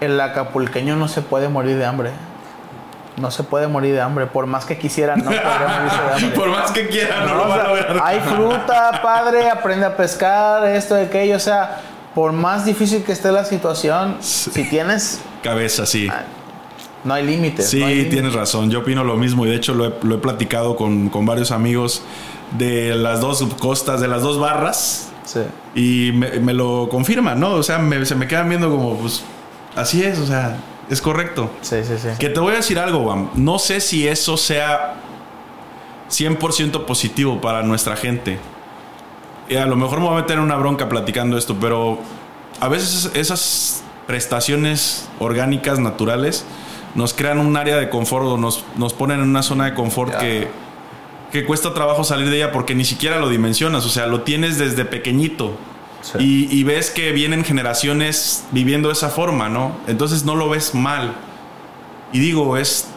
[0.00, 2.10] el acapulqueño no se puede morir de hambre.
[3.16, 4.26] No se puede morir de hambre.
[4.26, 5.42] Por más que quisiera, no podría
[5.78, 6.30] morirse de hambre.
[6.30, 8.00] Por más que quiera, no, No, lo o van a ver.
[8.02, 11.36] hay fruta, padre, aprende a pescar, esto, aquello.
[11.36, 11.80] O sea,
[12.14, 16.08] por más difícil que esté la situación, si tienes, Cabeza, sí.
[17.04, 17.68] no hay límites.
[17.70, 18.12] Sí, no hay límites.
[18.12, 18.70] tienes razón.
[18.70, 21.50] Yo opino lo mismo y de hecho lo he, lo he platicado con, con varios
[21.52, 22.02] amigos
[22.58, 25.10] de las dos costas, de las dos barras.
[25.24, 25.40] Sí.
[25.74, 27.52] Y me, me lo confirman, ¿no?
[27.54, 29.22] O sea, me- se me quedan viendo como, pues,
[29.76, 30.56] así es, o sea,
[30.90, 31.50] es correcto.
[31.62, 32.08] Sí, sí, sí.
[32.18, 33.30] Que te voy a decir algo, Bam.
[33.34, 34.96] No sé si eso sea
[36.10, 38.38] 100% positivo para nuestra gente.
[39.48, 41.98] Y a lo mejor me voy a meter en una bronca platicando esto, pero
[42.60, 46.44] a veces esas prestaciones orgánicas, naturales,
[46.94, 50.14] nos crean un área de confort o nos, nos ponen en una zona de confort
[50.16, 50.48] que,
[51.32, 54.58] que cuesta trabajo salir de ella porque ni siquiera lo dimensionas, o sea, lo tienes
[54.58, 55.56] desde pequeñito.
[56.12, 56.18] Sí.
[56.50, 59.72] Y, y ves que vienen generaciones viviendo esa forma, ¿no?
[59.86, 61.14] Entonces no lo ves mal.
[62.12, 62.88] Y digo, es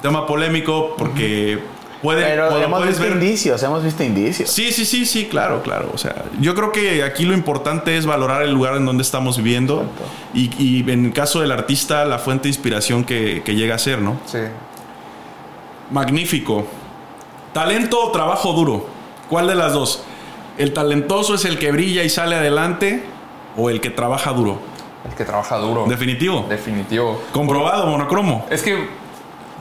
[0.00, 1.58] tema polémico porque
[2.02, 3.22] puede, Pero puede- hemos puedes visto ver...
[3.22, 4.48] indicios, hemos visto indicios.
[4.50, 5.90] Sí, sí, sí, sí, claro, claro.
[5.92, 9.36] O sea, yo creo que aquí lo importante es valorar el lugar en donde estamos
[9.36, 9.84] viviendo
[10.32, 14.00] y en el caso del artista, la fuente de inspiración que, que llega a ser,
[14.00, 14.18] ¿no?
[14.24, 14.38] Sí.
[15.90, 16.66] Magnífico.
[17.52, 18.86] ¿Talento o trabajo duro?
[19.28, 20.02] ¿Cuál de las dos?
[20.58, 23.04] ¿El talentoso es el que brilla y sale adelante
[23.56, 24.58] o el que trabaja duro?
[25.08, 25.86] El que trabaja duro.
[25.88, 26.46] Definitivo.
[26.48, 27.22] Definitivo.
[27.32, 28.44] Comprobado, monocromo.
[28.50, 28.88] Es que,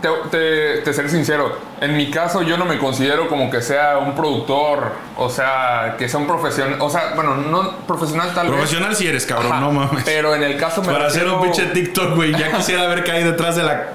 [0.02, 3.98] te, te, te seré sincero, en mi caso yo no me considero como que sea
[3.98, 8.96] un productor, o sea, que sea un profesional, o sea, bueno, no profesional tal Profesional
[8.96, 9.34] si eres, vez.
[9.34, 10.04] cabrón, Ajá, no mames.
[10.04, 13.12] Pero en el caso me Para hacer un pinche TikTok, güey, ya quisiera ver qué
[13.12, 13.88] hay detrás de la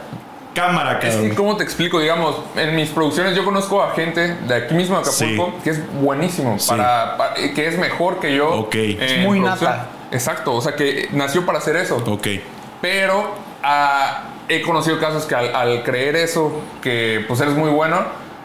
[0.54, 1.30] cámara, Es cabrón.
[1.30, 1.98] que, ¿cómo te explico?
[2.00, 5.62] Digamos, en mis producciones yo conozco a gente de aquí mismo de Acapulco Sí.
[5.64, 6.68] que es buenísimo, Sí.
[6.70, 8.48] para, pa- eh, que es mejor que yo.
[8.50, 8.74] Ok.
[8.74, 9.70] Es muy producción.
[9.70, 9.86] nata.
[10.10, 11.96] Exacto, o sea, que nació para hacer eso.
[12.06, 12.26] Ok.
[12.80, 13.30] Pero
[13.62, 18.00] ah, he conocido casos que al, al creer eso, que pues eres muy bueno,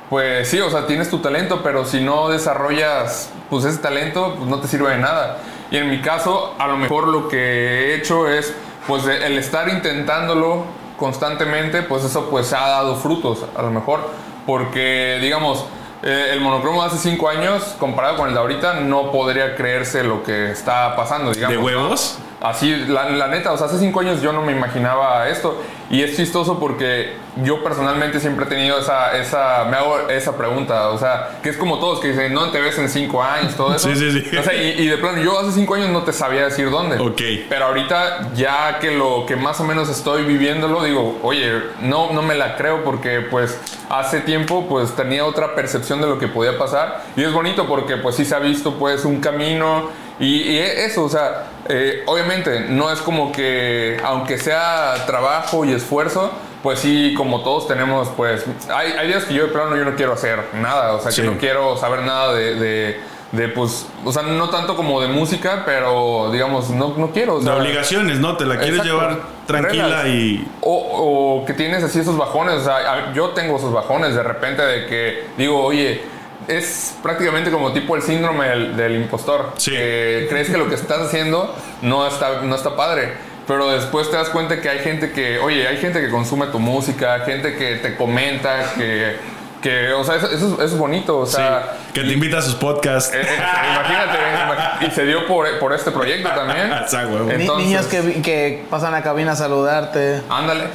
[0.09, 4.49] pues sí, o sea, tienes tu talento, pero si no desarrollas pues ese talento, pues
[4.49, 5.39] no te sirve de nada.
[5.71, 8.53] Y en mi caso, a lo mejor lo que he hecho es
[8.87, 10.63] pues el estar intentándolo
[10.97, 14.01] constantemente, pues eso pues ha dado frutos, a lo mejor,
[14.45, 15.65] porque digamos,
[16.03, 20.03] eh, el monocromo de hace cinco años, comparado con el de ahorita, no podría creerse
[20.03, 21.57] lo que está pasando, digamos.
[21.57, 22.19] ¿De huevos?
[22.39, 25.59] Así, la, la neta, o sea, hace cinco años yo no me imaginaba esto.
[25.89, 30.89] Y es chistoso porque yo personalmente siempre he tenido esa, esa, me hago esa pregunta,
[30.89, 33.73] o sea, que es como todos que dicen, no te ves en cinco años, todo
[33.73, 33.87] eso.
[33.97, 34.37] Sí, sí, sí.
[34.37, 36.97] O sea, y, y de plano, yo hace cinco años no te sabía decir dónde.
[36.99, 37.47] Ok.
[37.49, 42.21] Pero ahorita, ya que lo que más o menos estoy viviéndolo, digo, oye, no, no
[42.21, 46.57] me la creo porque pues hace tiempo pues tenía otra percepción de lo que podía
[46.57, 47.01] pasar.
[47.15, 51.03] Y es bonito porque pues sí se ha visto pues un camino y, y eso,
[51.03, 56.31] o sea, eh, obviamente no es como que, aunque sea trabajo y esfuerzo,
[56.63, 59.95] pues sí, como todos tenemos, pues, hay, hay días que yo de plano yo no
[59.95, 61.21] quiero hacer nada, o sea, Sí.
[61.21, 62.99] que no quiero saber nada de, de,
[63.31, 67.35] de, pues, o sea, no tanto como de música, pero digamos, no, no quiero.
[67.35, 68.37] O De obligaciones, ¿no?
[68.37, 68.91] Te la quieres Exacto.
[68.99, 70.47] llevar tranquila y.
[70.61, 74.61] o, o que tienes así esos bajones, o sea, yo tengo esos bajones de repente
[74.63, 76.01] de que digo, oye,
[76.47, 79.53] es prácticamente como tipo el síndrome del, del impostor.
[79.57, 79.71] Sí.
[79.71, 83.13] Que crees que lo que estás haciendo no está, no está padre.
[83.47, 86.59] Pero después te das cuenta que hay gente que, oye, hay gente que consume tu
[86.59, 89.15] música, gente que te comenta, que,
[89.61, 92.39] que o sea, eso, eso es- eso es bonito, o sea, sí, que te invita
[92.39, 93.13] a sus podcasts.
[93.13, 93.37] eh, eh,
[93.73, 96.71] imagínate, imag- y se dio por, por este proyecto también.
[96.73, 96.85] Ah,
[97.31, 100.21] Entonces- niños que, que pasan a cabina a saludarte.
[100.29, 100.65] Ándale.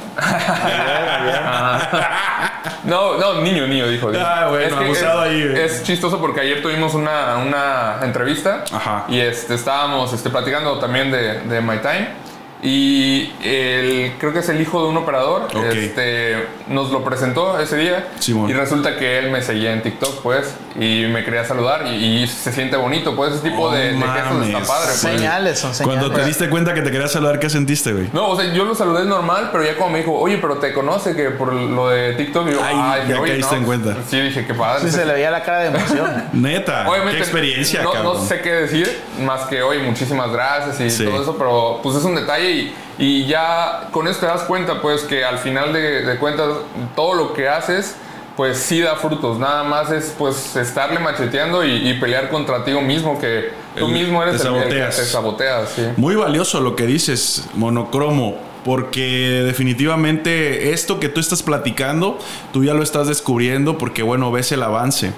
[2.83, 4.11] No, no, niño, niño, dijo.
[4.11, 4.23] dijo.
[4.25, 5.63] Ah, bueno, que abusado es, ahí.
[5.63, 9.05] Es chistoso porque ayer tuvimos una, una entrevista Ajá.
[9.07, 12.32] y este, estábamos este, platicando también de, de My Time.
[12.65, 15.47] Y el, creo que es el hijo de un operador.
[15.73, 18.07] Este, nos lo presentó ese día.
[18.19, 18.49] Simón.
[18.49, 20.55] Y resulta que él me seguía en TikTok, pues.
[20.79, 21.85] Y me quería saludar.
[21.87, 23.33] Y, y se siente bonito, pues.
[23.33, 24.95] Ese tipo Oh, de, de gestos está padre, pues.
[24.97, 25.99] Señales, son señales.
[26.03, 28.09] Cuando te diste cuenta que te quería saludar, ¿qué sentiste, güey?
[28.13, 30.71] No, o sea, yo lo saludé normal, pero ya como me dijo, oye, pero te
[30.73, 32.47] conoce que por lo de TikTok.
[32.47, 33.59] Y yo, Ay, "Ay, ya oye, caíste no".
[33.59, 33.97] en cuenta.
[34.09, 34.89] Sí, dije, qué padre.
[34.89, 36.23] Sí, se le veía la cara de emoción.
[36.33, 38.13] Neta, Obviamente, qué experiencia, no, cabrón.
[38.17, 41.05] no sé qué decir, más que oye, muchísimas gracias y Sí.
[41.05, 44.81] todo eso, pero pues es un detalle y, y ya con eso te das cuenta,
[44.81, 46.49] pues que al final de, de cuentas
[46.95, 47.95] todo lo que haces,
[48.37, 49.37] pues sí da frutos.
[49.39, 53.91] Nada más es pues estarle macheteando y, y pelear contra ti mismo, que tú El-
[53.93, 54.95] mismo eres te el, el que saboteas.
[54.95, 55.69] te saboteas.
[55.75, 55.81] Sí.
[55.97, 58.35] Muy valioso lo que dices, monocromo,
[58.65, 62.17] porque definitivamente esto que tú estás platicando,
[62.51, 65.11] tú ya lo estás descubriendo porque, bueno, ves el avance.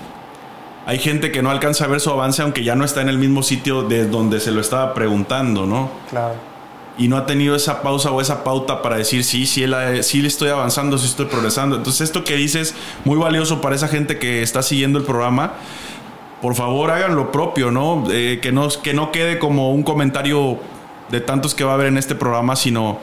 [0.87, 3.17] Hay gente que no alcanza a ver su avance aunque ya no está en el
[3.17, 5.89] mismo sitio de donde se lo estaba preguntando, ¿no?
[6.09, 6.35] Claro.
[6.97, 9.65] Y no ha tenido esa pausa o esa pauta para decir, sí, sí,
[10.01, 11.75] sí le estoy avanzando, sí estoy progresando.
[11.75, 15.53] Entonces esto que dices, muy valioso para esa gente que está siguiendo el programa.
[16.41, 18.05] Por favor, hagan lo propio, ¿no?
[18.10, 18.69] Eh, que ¿no?
[18.69, 20.60] Que no quede como un comentario
[21.10, 22.99] de tantos que va a haber en este programa, sino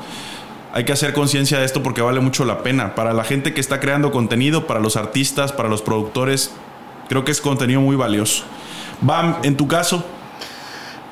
[0.73, 2.95] hay que hacer conciencia de esto porque vale mucho la pena.
[2.95, 6.53] Para la gente que está creando contenido, para los artistas, para los productores,
[7.09, 8.45] creo que es contenido muy valioso.
[9.03, 10.05] Bam, en tu caso,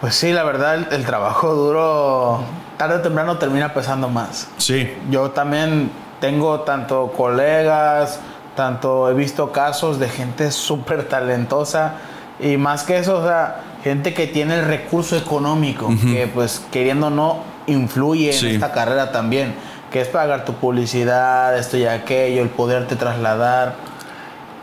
[0.00, 2.40] Pues sí, la verdad, el trabajo duro
[2.80, 4.48] tarde o temprano termina pesando más.
[4.56, 8.20] sí, Yo también tengo tanto colegas,
[8.56, 11.92] tanto he visto casos de gente súper talentosa
[12.40, 17.08] y más que eso, o sea, gente que tiene el recurso económico, que pues queriendo
[17.08, 18.48] o no influye en Sí.
[18.54, 19.54] esta carrera también,
[19.92, 23.74] que es pagar tu publicidad, esto y aquello, el poderte trasladar.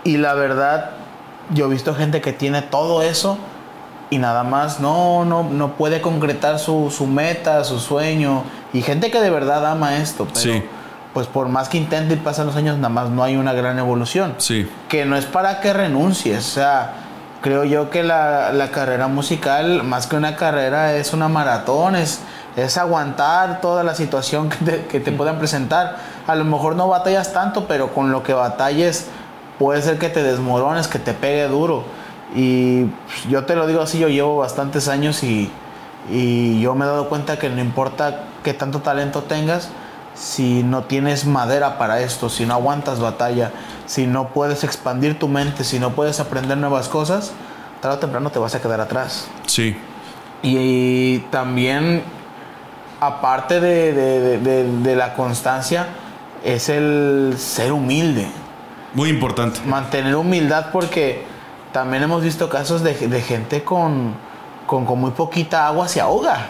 [0.04, 0.90] Y la verdad,
[1.54, 3.38] yo he visto gente que tiene todo eso
[4.10, 8.44] y nada más no, no, no puede concretar su, su meta, su sueño.
[8.74, 10.64] Y gente que de verdad ama esto, pero Sí.
[11.14, 13.78] pues por más que intente y pasan los años, nada más no hay una gran
[13.80, 14.36] evolución.
[14.38, 14.70] sí.
[14.90, 16.94] Que no es para que renuncies, o sea,
[17.42, 22.20] creo yo que la, la carrera musical, más que una carrera, es una maratón, es,
[22.56, 25.98] es aguantar toda la situación que te, que te puedan presentar.
[26.28, 29.08] A lo mejor no batallas tanto, pero con lo que batalles
[29.60, 31.84] puede ser que te desmorones, que te pegue duro.
[32.36, 35.50] Y pues, yo te lo digo así, yo llevo bastantes años y,
[36.12, 39.70] y yo me he dado cuenta que no importa qué tanto talento tengas,
[40.16, 43.52] si no tienes madera para esto, si no aguantas batalla,
[43.86, 47.32] si no puedes expandir tu mente, si no puedes aprender nuevas cosas,
[47.82, 49.28] tarde o temprano te vas a quedar atrás.
[49.46, 49.78] Sí,
[50.44, 52.04] Y, también,
[53.00, 55.88] aparte de, de- de- de- de la constancia,
[56.44, 58.28] es el ser humilde.
[58.94, 59.60] muy importante.
[59.66, 61.26] Mantener humildad porque
[61.78, 64.16] también hemos visto casos de, de gente con,
[64.66, 66.48] con, con muy poquita agua se ahoga.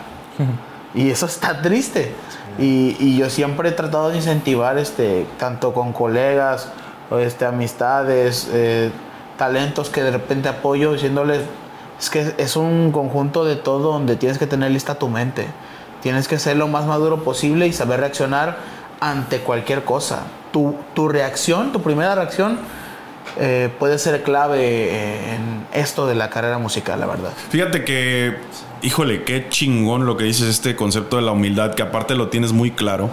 [0.95, 2.15] Y eso está triste.
[2.57, 6.71] Y, y yo siempre he tratado de incentivar, este, tanto con colegas,
[7.19, 8.89] este, amistades, eh,
[9.37, 11.41] talentos que de repente apoyo, diciéndoles,
[11.99, 15.45] es que es un conjunto de todo donde tienes que tener lista tu mente.
[16.01, 18.59] Tienes que ser lo más maduro posible y saber reaccionar
[19.01, 20.21] ante cualquier cosa.
[20.53, 22.59] Tu, tu reacción, tu primera reacción,
[23.39, 27.31] eh, puede ser clave eh, en esto de la carrera musical, la verdad.
[27.49, 28.37] Fíjate que,
[28.81, 32.51] híjole, qué chingón lo que dices este concepto de la humildad, que aparte lo tienes
[32.51, 33.09] muy claro.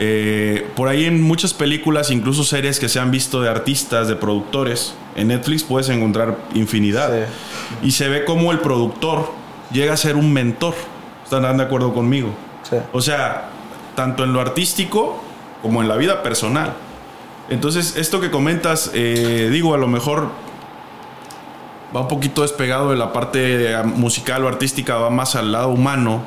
[0.00, 4.14] Eh, por ahí en muchas películas, incluso series que se han visto de artistas, de
[4.14, 7.26] productores, en Netflix puedes encontrar infinidad.
[7.82, 9.30] Y se ve como el productor
[9.72, 10.74] llega a ser un mentor.
[11.24, 12.30] ¿Están de acuerdo conmigo?
[12.62, 12.76] Sí.
[12.92, 13.50] O sea,
[13.94, 15.20] tanto en lo artístico
[15.60, 16.74] como en la vida personal.
[17.50, 20.28] Entonces, esto que comentas, eh, digo, a lo mejor
[21.94, 25.68] va un poquito despegado de la parte eh, musical o artística, va más al lado
[25.70, 26.22] humano.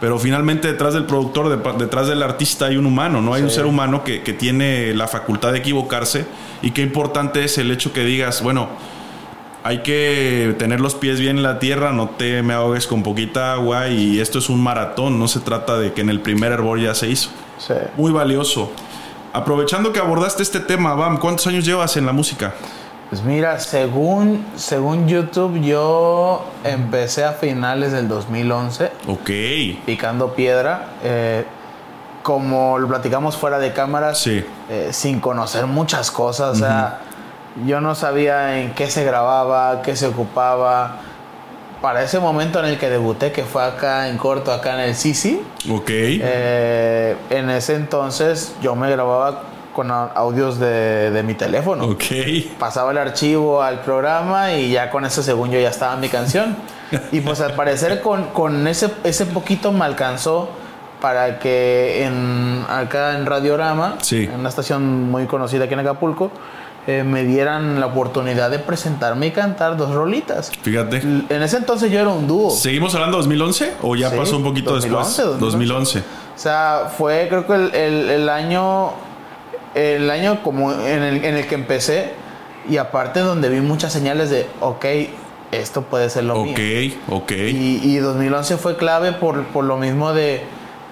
[0.00, 3.32] Pero finalmente detrás del productor, de- detrás del artista hay un humano, ¿no?
[3.32, 6.26] Hay un ser humano que, que tiene la facultad de equivocarse
[6.60, 8.68] y qué importante es el hecho que digas, bueno,
[9.64, 13.54] hay que tener los pies bien en la tierra, no te me ahogues con poquita
[13.54, 16.78] agua y esto es un maratón, no se trata de que en el primer hervor
[16.78, 17.30] ya se hizo.
[17.56, 17.72] Sí.
[17.96, 18.70] Muy valioso.
[19.40, 22.54] Aprovechando que abordaste este tema, Bam, ¿cuántos años llevas en la música?
[23.10, 29.30] Pues mira, según, según YouTube, yo empecé a finales del 2011 Ok.
[29.84, 30.86] picando piedra.
[31.04, 31.44] eh,
[32.22, 34.42] como lo platicamos fuera de cámaras, Sí.
[34.70, 36.56] eh, sin conocer muchas cosas.
[36.56, 37.00] O sea,
[37.66, 40.96] yo no sabía en qué se grababa, qué se ocupaba.
[41.86, 44.96] Para ese momento en el que debuté, que fue acá en corto, acá en el
[44.96, 45.84] Sisi, Ok.
[45.88, 52.02] eh, en ese entonces yo me grababa con au- audios de, de mi teléfono ok.
[52.58, 56.56] pasaba el archivo al programa y ya con eso, según yo, ya estaba mi canción.
[57.12, 60.48] Y pues al parecer con, con ese, ese poquito me alcanzó
[61.00, 64.24] para que en, acá en Radiorama, Sí.
[64.24, 66.32] en una estación muy conocida aquí en Acapulco,
[66.86, 70.52] eh, me dieran la oportunidad de presentarme y cantar dos rolitas.
[70.62, 70.98] Fíjate.
[70.98, 72.50] En ese entonces yo era un dúo.
[72.50, 75.40] ¿Seguimos hablando de 2011 o ya Sí, pasó un poquito 2011, después?
[75.40, 75.98] 2011.
[75.98, 76.02] O
[76.38, 78.92] sea, fue creo que el, el- el año
[79.74, 82.12] el año como en el, en el que empecé
[82.68, 84.84] y aparte donde vi muchas señales de, ok,
[85.52, 86.54] esto puede ser lo mío.
[87.08, 87.32] Ok, ok.
[87.32, 90.42] Y, y 2011 fue clave por, por lo mismo de,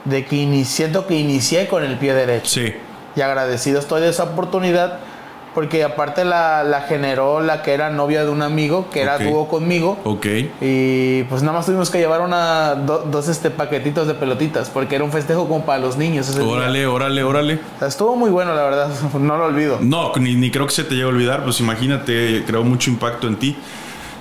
[0.04, 2.46] de que siento que inicié con el pie derecho.
[2.60, 2.74] Sí,
[3.16, 4.98] Y agradecido estoy de esa oportunidad
[5.54, 9.22] porque aparte la, la generó la que era novia de un amigo que era Ok.
[9.22, 9.98] dúo conmigo.
[10.04, 10.26] ok.
[10.60, 14.96] Y pues nada más tuvimos que llevar una, do- dos este, paquetitos de pelotitas porque
[14.96, 16.28] era un festejo como para los niños.
[16.28, 16.48] ese día.
[16.48, 17.60] Órale, órale, órale.
[17.76, 18.88] O sea, estuvo muy bueno, la verdad.
[19.18, 19.78] No lo olvido.
[19.80, 23.26] No, ni, ni creo que se te llegue a olvidar, pues imagínate, creó mucho impacto
[23.28, 23.56] en ti.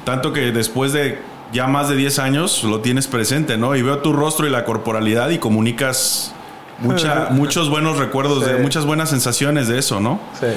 [0.05, 1.19] Tanto que después de
[1.51, 3.75] ya más de 10 años lo tienes presente, ¿no?
[3.75, 6.33] Y veo tu rostro y la corporalidad y comunicas
[6.79, 10.19] mucha, muchos buenos recuerdos, de, muchas buenas sensaciones de eso, ¿no?
[10.39, 10.47] Sí.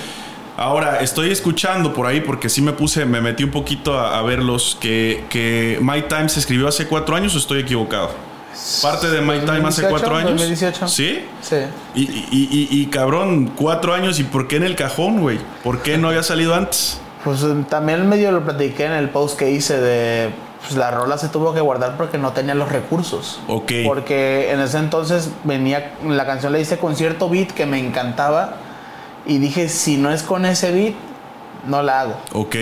[0.57, 4.23] Ahora, estoy escuchando por ahí, porque sí me puse, me metí un poquito a, a
[4.23, 8.11] verlos, que, que My Time se escribió hace cuatro años o estoy equivocado.
[8.81, 10.31] Parte de My Time hace 2018, cuatro años.
[10.33, 10.89] 2018.
[10.89, 11.25] ¿Sí?
[11.43, 11.57] Sí.
[11.95, 15.39] Y, y, y- y, cabrón, cuatro años, ¿y por qué en el cajón, güey?
[15.63, 17.01] ¿Por qué no había salido antes?
[17.23, 20.31] Pues eh, también medio lo platiqué en el post que hice de
[20.63, 23.41] pues, la rola se tuvo que guardar porque no tenía los recursos.
[23.47, 23.73] Ok.
[23.85, 28.55] Porque en ese entonces venía la canción le hice con cierto beat que me encantaba
[29.27, 30.95] y dije si no es con ese beat
[31.67, 32.57] no la hago Ok,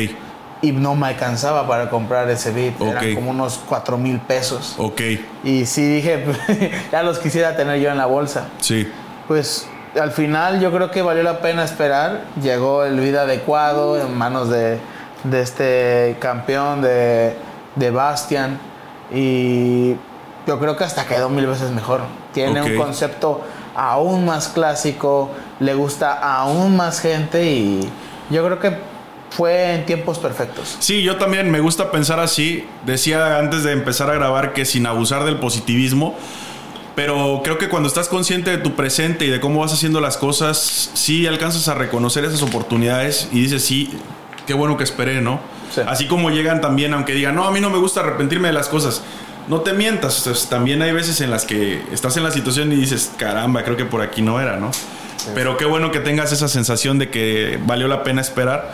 [0.62, 2.88] y no me alcanzaba para comprar ese beat Ok.
[2.88, 5.00] eran como unos cuatro mil pesos ok,
[5.44, 6.24] y sí dije
[6.92, 8.90] ya los quisiera tener yo en la bolsa sí.
[9.28, 9.68] pues
[10.00, 12.24] al final yo creo que valió la pena esperar.
[12.42, 14.80] Llegó el video adecuado en manos de,
[15.22, 17.36] de este campeón de,
[17.76, 18.58] de Bastian.
[19.12, 19.92] Y
[20.48, 22.00] yo creo que hasta quedó mil veces mejor.
[22.32, 22.66] Tiene Ok.
[22.70, 23.42] un concepto
[23.76, 27.80] aún más clásico, le gusta a aún más gente y
[28.30, 28.94] yo creo que
[29.30, 30.76] fue en tiempos perfectos.
[30.78, 32.64] Sí, yo también me gusta pensar así.
[32.86, 36.16] Decía antes de empezar a grabar que sin abusar del positivismo,
[36.94, 40.16] pero creo que cuando estás consciente de tu presente y de cómo vas haciendo las
[40.16, 43.90] cosas, sí alcanzas a reconocer esas oportunidades y dices, sí,
[44.46, 45.40] qué bueno que esperé, ¿no?
[45.74, 45.80] Sí.
[45.86, 48.68] Así como llegan también, aunque digan, no, a mí no me gusta arrepentirme de las
[48.68, 49.02] cosas.
[49.48, 53.10] No te mientas, también hay veces en las que estás en la situación y dices,
[53.18, 54.70] caramba, creo que por aquí no era, ¿no?
[55.34, 58.72] Pero qué bueno que tengas esa sensación de que valió la pena esperar.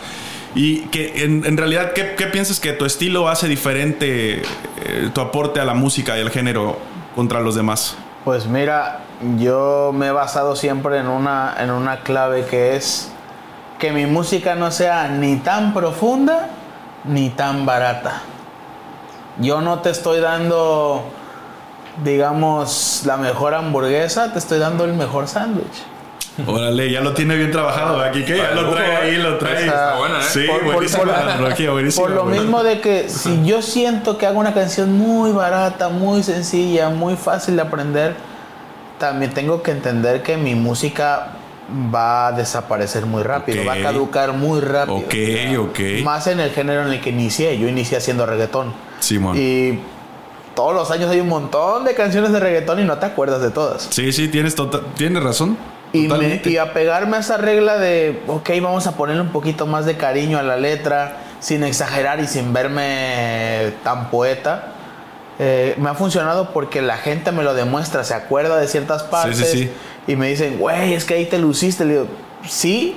[0.53, 5.21] Y que en, en realidad, ¿qué, qué piensas que tu estilo hace diferente eh, tu
[5.21, 6.77] aporte a la música y al género
[7.15, 7.95] contra los demás?
[8.25, 8.99] Pues mira,
[9.37, 13.11] yo me he basado siempre en una, en una clave que es
[13.79, 16.49] que mi música no sea ni tan profunda
[17.05, 18.21] ni tan barata.
[19.39, 21.05] Yo no te estoy dando,
[22.03, 25.83] digamos, la mejor hamburguesa, te estoy dando el mejor sándwich.
[26.47, 29.65] Órale, ya lo tiene bien trabajado aquí, que ya lo trae ahí, lo trae.
[29.65, 30.23] Está buena, ¿eh?
[30.29, 33.61] Sí, Por- por- buenísima por- la analogía, buenísima, Por lo mismo de que si yo
[33.61, 38.15] siento que hago una canción muy barata, muy sencilla, muy fácil de aprender,
[38.99, 41.33] también tengo que entender que mi música
[41.93, 43.67] va a desaparecer muy rápido, Ok.
[43.69, 44.97] va a caducar muy rápido.
[44.97, 45.15] Ok,
[45.69, 45.79] ok.
[46.03, 48.73] Más en el género en el que inicié, yo inicié haciendo reggaetón.
[48.99, 49.37] Simón.
[49.37, 49.79] Y
[50.53, 53.51] todos los años hay un montón de canciones de reggaetón y no te acuerdas de
[53.51, 53.87] todas.
[53.89, 55.57] Sí, sí, tienes, tota- tienes razón.
[55.93, 59.85] Y, me- y apegarme a esa regla de, ok, vamos a ponerle un poquito más
[59.85, 64.67] de cariño a la letra, sin exagerar y sin verme tan poeta,
[65.39, 69.49] eh, me ha funcionado porque la gente me lo demuestra, se acuerda de ciertas partes
[69.51, 69.71] sí.
[70.07, 71.83] y me dicen, güey, es que ahí te luciste.
[71.83, 72.07] Le digo,
[72.47, 72.95] sí,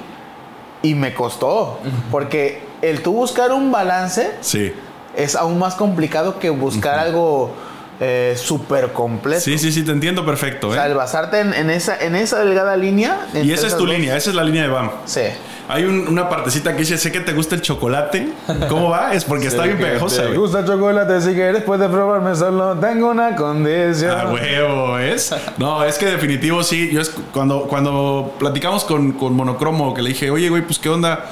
[0.82, 1.80] y me costó,
[2.10, 4.72] porque el tú buscar un balance Sí.
[5.16, 7.54] es aún más complicado que buscar algo
[8.00, 9.40] eh, súper completo.
[9.40, 10.94] Sí, sí, sí, te entiendo perfecto, O sea, el ¿eh?
[10.94, 13.26] basarte en, en esa, en esa delgada línea.
[13.34, 14.90] Y esa es tu dos- línea, esa es la línea de BAM.
[15.04, 15.20] Sí.
[15.68, 18.28] Hay un- una partecita que dice, sé que te gusta el chocolate.
[18.68, 19.14] ¿Cómo va?
[19.14, 20.36] Es porque está bien pegajosa, güey.
[20.36, 24.18] gusta el chocolate, si quieres puedes probarme, solo tengo una condición.
[24.18, 25.34] A huevo, ¿es?
[25.56, 26.90] No, es que definitivo sí.
[26.92, 30.88] Yo es cuando, cuando platicamos con, con Monocromo, que le dije, oye, güey, pues qué
[30.90, 31.24] onda,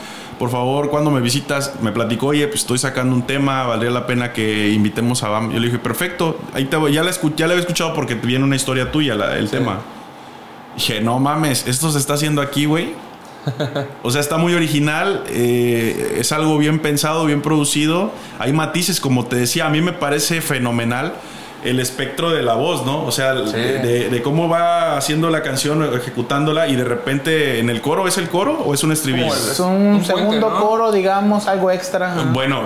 [0.43, 4.09] por favor, cuando me visitas, me platicó, oye, pues estoy sacando un tema, valdría la
[4.09, 5.53] pena que invitemos a Bam.
[5.53, 6.93] Yo le dije, perfecto, ahí te voy.
[6.93, 9.79] Ya la, ya la había escuchado porque viene una historia tuya, la- el tema.
[10.75, 12.93] Dije, no mames, esto se está haciendo aquí, güey.
[14.03, 18.11] O sea, está muy original, eh, es algo bien pensado, bien producido.
[18.41, 21.15] Hay matices, como te decía, a mí me parece fenomenal
[21.65, 23.05] el espectro de la voz, ¿no?
[23.05, 27.81] O sea, de, de, cómo va haciendo la canción, ejecutándola y de repente en el
[27.81, 29.35] coro, ¿es el coro o es un estribillo?
[29.35, 32.15] Es un, segundo coro, digamos, algo extra.
[32.33, 32.65] Bueno,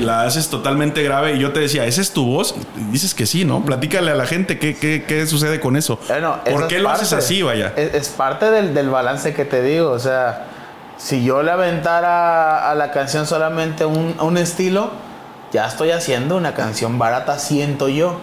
[0.00, 2.54] la haces totalmente grave y yo te decía, ¿esa es tu voz?
[2.90, 3.64] Dices que sí, ¿no?
[3.64, 5.98] Platícale a la gente qué, qué, qué sucede con eso.
[6.08, 7.72] Bueno, ¿Por qué lo haces así, vaya?
[7.76, 10.46] Es, parte del, del balance que te digo, o sea,
[10.96, 14.90] si yo le aventara a la canción solamente un, un estilo,
[15.52, 18.18] ya estoy haciendo una canción barata, siento yo.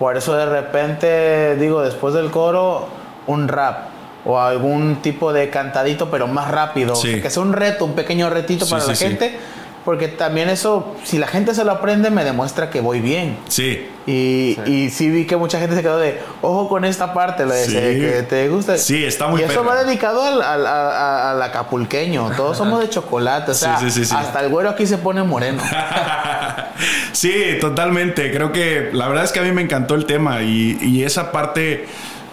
[0.00, 2.88] Por eso de repente digo, después del coro,
[3.26, 3.88] un rap
[4.24, 6.94] o algún tipo de cantadito, pero más rápido.
[6.98, 9.38] que sea un reto, un pequeño retito para la gente
[9.84, 13.38] porque también eso, si la gente se lo aprende, me demuestra que voy bien.
[13.48, 13.88] Sí.
[14.06, 14.70] Y sí.
[14.70, 17.66] y sí vi que mucha gente se quedó de, ojo con esta parte, lo de
[17.66, 18.76] que te gusta.
[18.76, 22.30] Sí, está muy Y eso va dedicado al, al, acapulqueño.
[22.36, 23.52] Todos somos de chocolate.
[23.52, 25.62] O sea, hasta el güero aquí se pone moreno.
[27.12, 28.30] sí, totalmente.
[28.32, 31.32] Creo que la verdad es que a mí me encantó el tema y, y esa
[31.32, 31.86] parte,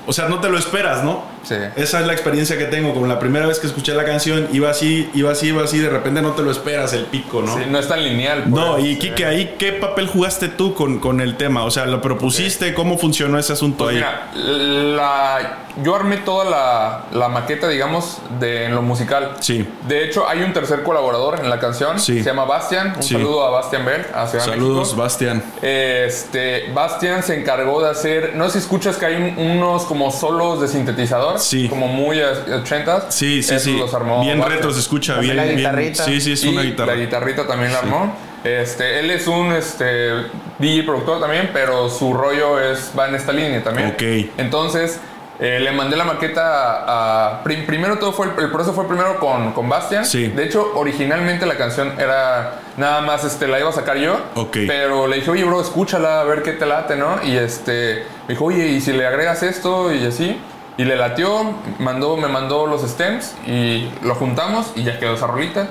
[0.05, 1.36] o sea, no te lo esperas, ¿no?
[1.75, 2.93] Esa es la experiencia que tengo.
[2.93, 5.89] Como la primera vez que escuché la canción, iba así, iba así, iba así, de
[5.89, 7.55] repente no te lo esperas el pico, ¿no?
[7.57, 8.43] Sí, no es tan lineal.
[8.43, 8.53] Pues.
[8.53, 11.63] No, y Kike, ahí, ¿qué papel jugaste tú con, con el tema?
[11.63, 12.73] O sea, ¿lo propusiste?
[12.73, 13.95] ¿Cómo funcionó ese asunto pues ahí?
[13.95, 19.35] Mira, la, yo armé toda la, la, maqueta, digamos, de, en lo musical.
[19.39, 19.67] Sí.
[19.87, 21.99] De hecho, hay un tercer colaborador en la canción.
[21.99, 22.19] Sí.
[22.19, 22.93] Se llama Bastian.
[22.95, 24.05] Un saludo a Bastian Bell,
[24.39, 25.43] Saludos, Bastian.
[25.61, 30.61] Este, Bastian se encargó de hacer, no sé si escuchas que hay unos como solos
[30.61, 31.26] de sintetizador.
[31.37, 31.67] Sí.
[31.67, 33.79] Como muy 80 Sí, sí, sí.
[34.21, 35.95] bien retro se escucha, bien, bien.
[35.95, 36.95] Sí, sí, es una guitarra.
[36.95, 38.15] La guitarrita también la armó.
[38.43, 40.11] Este, él es un este,
[40.59, 43.89] DJ productor también, pero su rollo es, va en esta línea también.
[43.89, 44.31] Ok.
[44.37, 45.01] Entonces,
[45.39, 47.43] eh, le mandé la maqueta a.
[47.43, 48.27] primero todo fue.
[48.39, 50.05] El proceso fue primero con, con Bastian.
[50.05, 50.27] Sí.
[50.27, 52.61] De hecho, originalmente la canción era.
[52.77, 54.19] Nada más este, la iba a sacar yo.
[54.35, 54.57] Ok.
[54.67, 57.23] Pero le dije, oye, bro, escúchala, a ver qué te late, ¿no?
[57.23, 58.05] Y este.
[58.27, 59.93] Me dijo, oye, ¿y si le agregas esto?
[59.93, 60.39] Y así.
[60.77, 65.25] Y le latió, mandó, me mandó los stems y lo juntamos y ya quedó esa
[65.25, 65.67] rolita.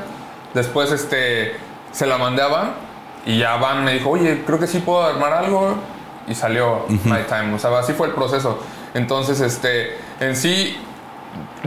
[0.52, 1.56] Después este,
[1.92, 2.74] se la mandé a Van
[3.24, 5.76] y ya Van me dijo, oye, creo que sí puedo armar algo.
[6.28, 7.54] Y salió Nighttime.
[7.54, 8.58] O sea, así fue el proceso.
[8.94, 10.76] Entonces, este, en sí,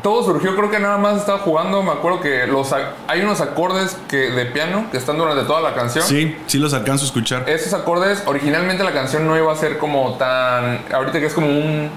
[0.02, 1.82] todo surgió, creo que nada más estaba jugando.
[1.82, 2.74] Me acuerdo que los,
[3.08, 6.04] hay unos acordes que, de piano que están durante toda la canción.
[6.04, 7.50] Sí, sí los alcanzo a escuchar.
[7.50, 10.82] Esos acordes, originalmente la canción no iba a ser como tan.
[10.94, 11.90] Ahorita que es como un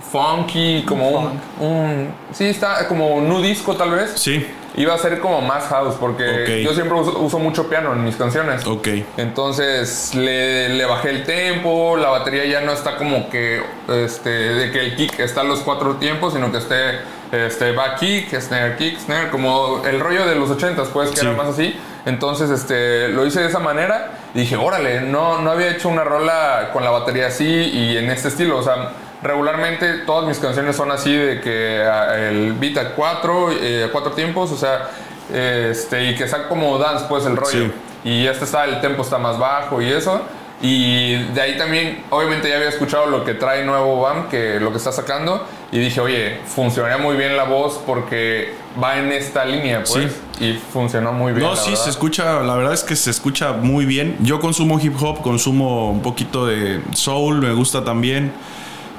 [0.00, 4.12] funky, como un, Sí, está como un nu disco tal vez.
[4.16, 4.46] Sí.
[4.76, 8.64] Iba a ser como más house, porque yo siempre uso, mucho piano en mis canciones.
[8.66, 8.88] Ok.
[9.16, 14.80] Entonces le, bajé el tempo, la batería ya no está como que, este, de que
[14.80, 17.00] el kick está a los cuatro tiempos, sino que esté,
[17.32, 21.32] este, back kick, snare kick, snare, como el rollo de los ochentas, pues, que era
[21.32, 21.74] más así.
[22.06, 26.04] Entonces, este, lo hice de esa manera y dije, órale, no, no había hecho una
[26.04, 28.92] rola con la batería así y en este estilo, o sea
[29.22, 34.12] regularmente todas mis canciones son así de que ah, el beat a cuatro, eh, cuatro
[34.12, 34.90] tiempos, o sea,
[35.32, 37.70] este, y que está como dance pues el rollo.
[38.04, 40.22] Y este está, el tempo está más bajo y eso.
[40.62, 44.70] Y de ahí también, obviamente ya había escuchado lo que trae nuevo BAM, que lo
[44.72, 48.52] que está sacando, y dije, oye, funcionaría muy bien la voz porque
[48.82, 51.46] va en esta línea, pues, y funcionó muy bien.
[51.46, 54.18] No, sí, se escucha, la verdad es que se escucha muy bien.
[54.20, 58.30] Yo consumo hip hop, consumo un poquito de soul, me gusta también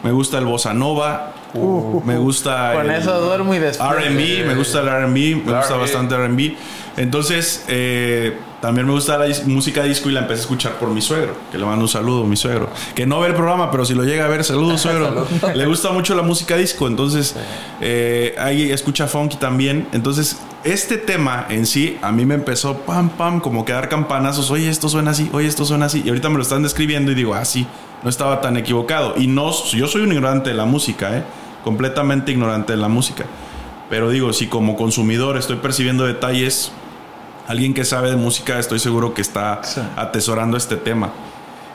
[0.03, 4.81] me gusta el bossa nova, uh, me gusta con eso duermo y R&B, me gusta
[4.81, 6.55] el R&B, me gusta bastante R&B.
[6.97, 11.01] Entonces, eh, también me gusta la música disco y la empecé a escuchar por mi
[11.01, 13.85] suegro, que le mando un saludo a mi suegro, que no ve el programa, pero
[13.85, 15.25] si lo llega a ver, saludos suegro.
[15.55, 17.35] le gusta mucho la música disco, entonces
[17.79, 19.87] eh, ahí escucha funky también.
[19.93, 24.51] Entonces, este tema en sí a mí me empezó pam pam como que dar campanazos,
[24.51, 27.15] oye, esto suena así, oye, esto suena así, y ahorita me lo están describiendo y
[27.15, 27.65] digo, ah, sí,
[28.03, 29.15] no estaba tan equivocado.
[29.17, 31.23] Y no, yo soy un ignorante de la música, ¿eh?
[31.63, 33.25] completamente ignorante de la música.
[33.89, 36.71] Pero digo, si como consumidor estoy percibiendo detalles,
[37.47, 39.61] alguien que sabe de música estoy seguro que está
[39.95, 41.11] atesorando este tema.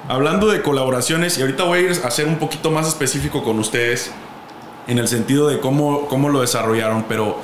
[0.09, 3.59] Hablando de colaboraciones, y ahorita voy a ir a ser un poquito más específico con
[3.59, 4.12] ustedes,
[4.87, 7.39] en el sentido de cómo, cómo lo desarrollaron, pero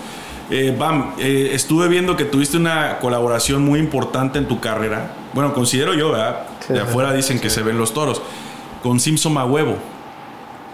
[0.49, 5.11] eh, Bam, eh, estuve viendo que tuviste una colaboración muy importante en tu carrera.
[5.35, 6.47] Bueno, considero yo, ¿verdad?
[6.69, 8.23] de afuera dicen que se ven los toros
[8.83, 9.77] con Simpson a huevo.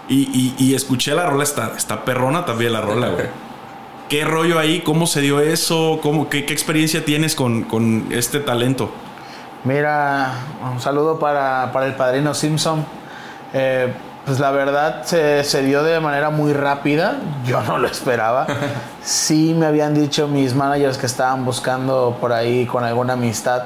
[0.09, 3.27] Y, escuché la rola, está, está perrona también la rola, güey.
[4.09, 4.81] ¿Qué rollo ahí?
[4.81, 5.99] ¿Cómo se dio eso?
[6.01, 8.89] ¿Cómo, qué, experiencia tienes con, este talento?
[9.63, 10.33] Mira,
[10.71, 12.83] un saludo para, el padrino Simpson.
[13.53, 13.93] Eh,
[14.25, 17.19] pues la verdad se, se, dio de manera muy rápida.
[17.45, 18.47] Yo no lo esperaba.
[19.01, 23.63] Sí me habían dicho mis managers que estaban buscando por ahí con alguna amistad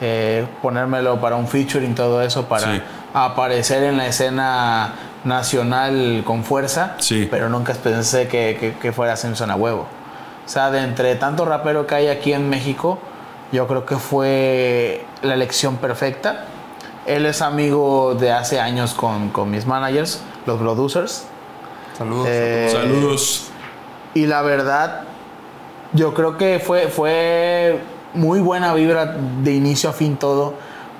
[0.00, 2.82] eh, ponérmelo para un featuring, todo eso, para,
[3.14, 4.92] aparecer en la escena
[5.24, 7.28] nacional con fuerza, Sí.
[7.30, 9.86] pero nunca pensé que, que- que fuera Simpson a huevo.
[10.44, 12.98] O sea, de entre tanto rapero que hay aquí en México,
[13.52, 16.46] yo creo que fue la elección perfecta.
[17.06, 21.24] Él es amigo de hace años con, con mis managers, los producers.
[21.96, 22.26] Saludos.
[22.28, 23.50] Eh, Saludos.
[24.14, 25.02] y la verdad,
[25.92, 27.80] yo creo que fue, fue
[28.14, 30.54] muy buena vibra de inicio a fin todo.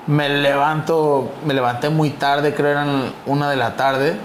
[0.06, 4.16] Me levanto, me levanté muy tarde, creo eran una de la tarde.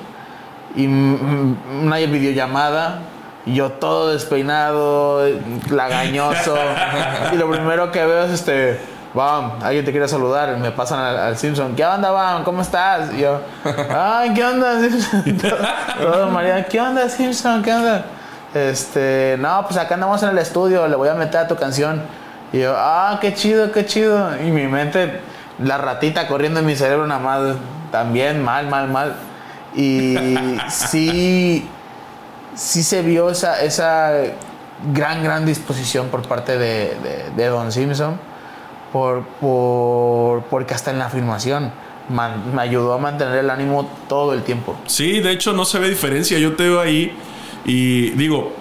[0.75, 3.01] Y una videollamada.
[3.45, 5.21] Y yo todo despeinado,
[5.69, 6.55] lagañoso.
[7.33, 8.79] y lo primero que veo es este.
[9.11, 10.55] Bam, alguien te quiere saludar.
[10.57, 11.75] Me pasan al, al Simpson.
[11.75, 12.43] ¿Qué onda, Bam?
[12.43, 13.13] ¿Cómo estás?
[13.13, 13.41] Y yo,
[13.89, 15.37] ay, ¿qué onda, Simpson?
[15.99, 17.63] Todo María, ¿qué onda, Simpson?
[17.63, 18.05] ¿Qué onda?
[18.53, 22.01] Este, no, pues acá andamos en el estudio, le voy a meter a tu canción.
[22.53, 24.31] Y yo, ah, qué chido, qué chido.
[24.41, 25.19] Y mi mente,
[25.59, 27.55] la ratita corriendo en mi cerebro nada más,
[27.91, 29.15] también mal, mal, mal.
[29.75, 30.15] Y
[30.69, 31.67] sí,
[32.55, 34.11] sí se vio esa, esa
[34.93, 36.95] gran, gran disposición por parte de,
[37.35, 38.19] de- Don Simpson,
[38.91, 41.71] por, por, porque hasta en la filmación
[42.09, 44.75] me ayudó a mantener el ánimo todo el tiempo.
[44.87, 46.39] Sí, de hecho no se ve diferencia.
[46.39, 47.15] Yo te veo ahí
[47.65, 48.53] y digo,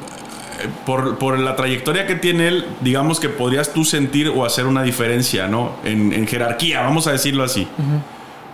[0.87, 4.83] por, por la trayectoria que tiene él, digamos que podrías tú sentir o hacer una
[4.83, 5.73] diferencia, ¿no?
[5.85, 7.67] En, en jerarquía, vamos a decirlo así.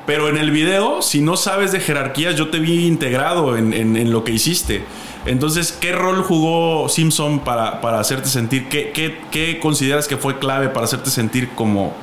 [0.06, 3.96] Pero en el video, si no sabes de jerarquías, yo te vi integrado en, en-
[3.96, 4.84] en lo que hiciste.
[5.24, 8.68] Entonces, ¿qué rol jugó Simpson para, para hacerte sentir?
[8.68, 11.94] ¿Qué, qué, qué consideras que fue clave para hacerte sentir como,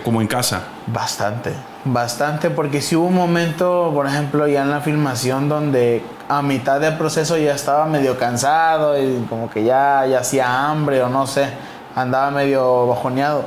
[0.00, 0.62] como en casa?
[0.86, 1.52] Bastante,
[1.84, 6.80] bastante, porque si hubo un momento, por ejemplo, ya en la filmación donde a mitad
[6.80, 11.26] del proceso ya estaba medio cansado y como que ya, ya hacía hambre o no
[11.26, 11.46] sé,
[11.94, 13.44] andaba medio bajoneado.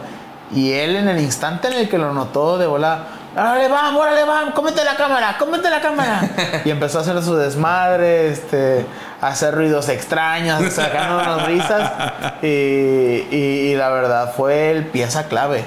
[0.54, 4.24] Y él en el instante en el que lo notó de volada, órale, vamos, órale,
[4.24, 6.22] vamos, cómete la cámara, cómete la cámara.
[6.66, 8.86] y empezó a hacer su desmadre, este,
[9.20, 11.92] a hacer ruidos extraños, sacando unas risas.
[12.44, 12.48] Y,
[13.32, 15.66] y- y la verdad fue el pieza clave.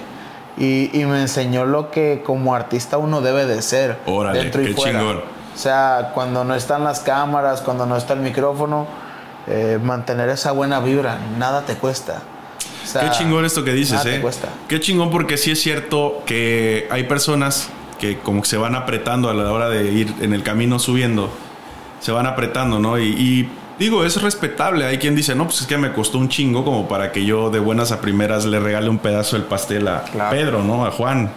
[0.59, 3.99] Y, y me enseñó lo que como artista uno debe de ser.
[4.07, 4.99] Órale, dentro y qué fuera.
[4.99, 5.17] chingón.
[5.55, 8.87] O sea, cuando no están las cámaras, cuando no está el micrófono,
[9.47, 12.23] eh, mantener esa buena vibra, nada te cuesta.
[12.85, 14.21] O sea, Qué chingón esto que dices, nada te ¿eh?
[14.21, 14.49] cuesta.
[14.69, 19.29] Qué chingón porque sí es cierto que hay personas que como que se van apretando
[19.29, 21.31] a la hora de ir en el camino subiendo.
[22.01, 22.99] Se van apretando, ¿no?
[22.99, 24.85] Y, y digo, es respetable.
[24.87, 27.51] Hay quien dice, no, pues es que me costó un chingo como para que yo
[27.51, 30.37] de buenas a primeras le regale un pedazo del pastel a Claro.
[30.37, 30.85] Pedro, ¿no?
[30.87, 31.31] A Juan.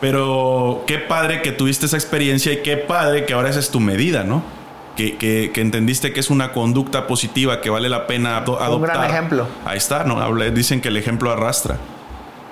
[0.00, 3.80] Pero qué padre que tuviste esa experiencia y qué padre que ahora esa es tu
[3.80, 4.42] medida, ¿no?
[4.96, 8.96] Que, que- que entendiste que es una conducta positiva que vale la pena ado- adoptar.
[8.96, 9.46] Un gran ejemplo.
[9.64, 10.20] Ahí está, ¿no?
[10.20, 11.78] Habla- Dicen que el ejemplo arrastra.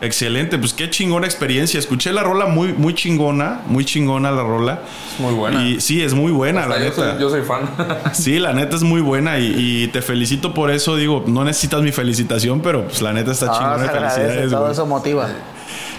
[0.01, 1.79] Excelente, pues qué chingona experiencia.
[1.81, 4.81] Escuché la rola muy, muy chingona, muy chingona la rola.
[5.19, 5.63] Muy buena.
[5.63, 7.13] Y sí, es muy buena, Hasta la yo, neta.
[7.13, 7.63] soy, yo soy fan.
[8.13, 10.97] Sí, la neta es muy buena y, y te felicito por eso.
[10.97, 13.89] Digo, no necesitas mi felicitación, pero pues la neta está Ah, chingona.
[13.91, 15.29] Felicidades, todo eso motiva.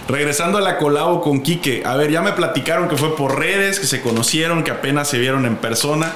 [0.06, 1.82] Regresando a la colabo con Quique.
[1.84, 5.18] A ver, ya me platicaron que fue por redes, que se conocieron, que apenas se
[5.18, 6.12] vieron en persona.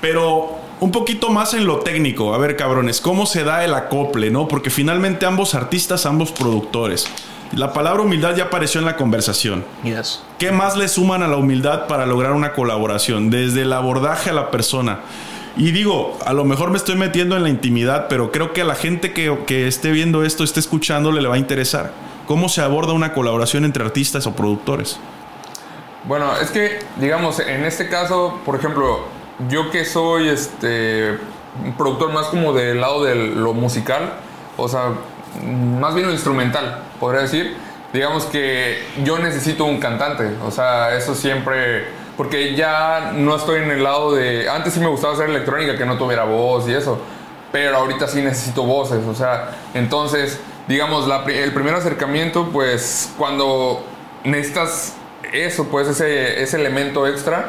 [0.00, 2.34] Pero un poquito más en lo técnico.
[2.34, 4.48] A ver, cabrones, ¿cómo se da el acople, no?
[4.48, 7.06] Porque finalmente ambos artistas, ambos productores.
[7.52, 9.64] La palabra humildad ya apareció en la conversación.
[9.82, 10.22] Yes.
[10.38, 13.28] ¿Qué más le suman a la humildad para lograr una colaboración?
[13.28, 15.00] Desde el abordaje a la persona.
[15.56, 18.64] Y digo, a lo mejor me estoy metiendo en la intimidad, pero creo que a
[18.64, 21.92] la gente que, que esté viendo esto, esté escuchándole, le va a interesar.
[22.26, 24.98] ¿Cómo se aborda una colaboración entre artistas o productores?
[26.04, 29.00] Bueno, es que, digamos, en este caso, por ejemplo,
[29.48, 31.18] yo que soy este
[31.64, 34.14] un productor más como del lado de lo musical,
[34.56, 34.92] o sea,
[35.44, 37.56] más bien lo instrumental, podría decir.
[37.92, 41.86] Digamos que yo necesito un cantante, o sea, eso siempre,
[42.16, 45.84] porque ya no estoy en el lado de, antes sí me gustaba hacer electrónica que
[45.84, 47.00] no tuviera voz y eso,
[47.50, 50.38] pero ahorita sí necesito voces, o sea, entonces,
[50.68, 53.84] digamos, la el primer acercamiento, pues cuando
[54.22, 54.94] necesitas
[55.32, 57.48] eso, pues ese, ese elemento extra,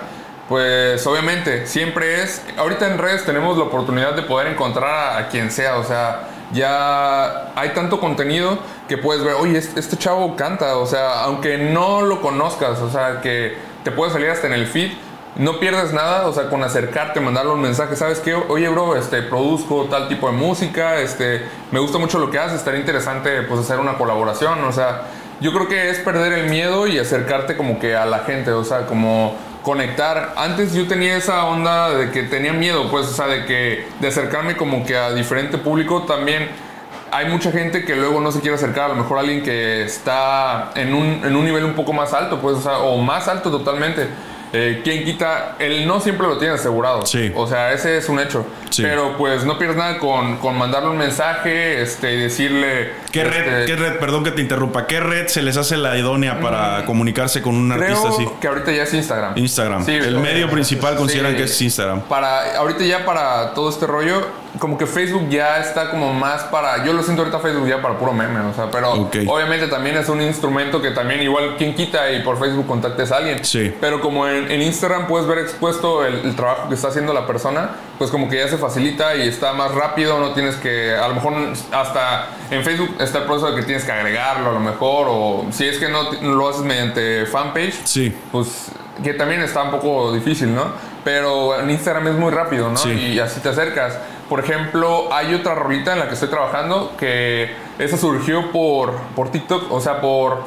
[0.51, 5.49] pues obviamente siempre es, ahorita en redes tenemos la oportunidad de poder encontrar a, quien
[5.49, 10.75] sea, o sea, ya hay tanto contenido que puedes ver, oye, este, este chavo canta,
[10.75, 14.67] o sea, aunque no lo conozcas, o sea, que te puede salir hasta en el
[14.67, 14.91] feed,
[15.37, 18.33] no pierdes nada, o sea, con acercarte, mandarle un mensaje, ¿sabes qué?
[18.33, 22.57] Oye, bro, este, produzco tal tipo de música, este, me gusta mucho lo que haces,
[22.57, 25.03] estaría interesante, pues, hacer una colaboración, o sea,
[25.39, 28.65] yo creo que es perder el miedo y acercarte como que a la gente, o
[28.65, 30.33] sea, como conectar.
[30.37, 34.07] Antes yo tenía esa onda de que tenía miedo, pues, o sea, de que de
[34.07, 36.49] acercarme como que a diferente público también
[37.11, 40.71] hay mucha gente que luego no se quiere acercar, a lo mejor alguien que está
[40.75, 43.51] en un, en un nivel un poco más alto, pues, o, sea, o más alto
[43.51, 44.07] totalmente.
[44.53, 45.55] Eh, ¿Quién quita?
[45.59, 47.05] El no siempre lo tiene asegurado.
[47.05, 47.31] Sí.
[47.35, 48.45] O sea, ese es un hecho.
[48.71, 48.81] Sí.
[48.83, 52.93] Pero pues no pierdes nada con, con mandarle un mensaje este, y decirle...
[53.11, 55.97] ¿Qué red, este, qué red, perdón que te interrumpa, qué red se les hace la
[55.97, 58.27] idónea para comunicarse con un Creo artista así?
[58.39, 59.37] que ahorita ya es Instagram.
[59.37, 59.85] Instagram.
[59.85, 60.97] Sí, el medio principal sí.
[60.99, 62.01] consideran que es Instagram.
[62.01, 64.25] Para, ahorita ya para todo este rollo,
[64.59, 66.83] como que Facebook ya está como más para.
[66.85, 69.17] Yo lo siento ahorita Facebook ya para puro meme, o sea, pero Ok.
[69.27, 73.17] obviamente también es un instrumento que también, igual, quien quita y por Facebook contactes a
[73.17, 73.43] alguien.
[73.43, 73.73] Sí.
[73.79, 77.27] Pero como en, en Instagram puedes ver expuesto el, el trabajo que está haciendo la
[77.27, 80.95] persona, pues como que ya se facilita y está más rápido, no tienes que.
[80.95, 81.33] A lo mejor
[81.71, 85.45] hasta en Facebook está el proceso de que tienes que agregarlo a lo mejor, o
[85.51, 88.15] si es que no lo haces mediante fanpage Sí.
[88.31, 88.71] pues
[89.03, 90.65] que también está un poco difícil, ¿no?
[91.03, 92.77] Pero en Instagram es muy rápido, ¿no?
[92.77, 92.91] Sí.
[92.91, 93.97] Y así te acercas.
[94.29, 99.31] Por ejemplo, hay otra rolita en la que estoy trabajando que esa surgió por, por
[99.31, 100.43] TikTok, o sea, por,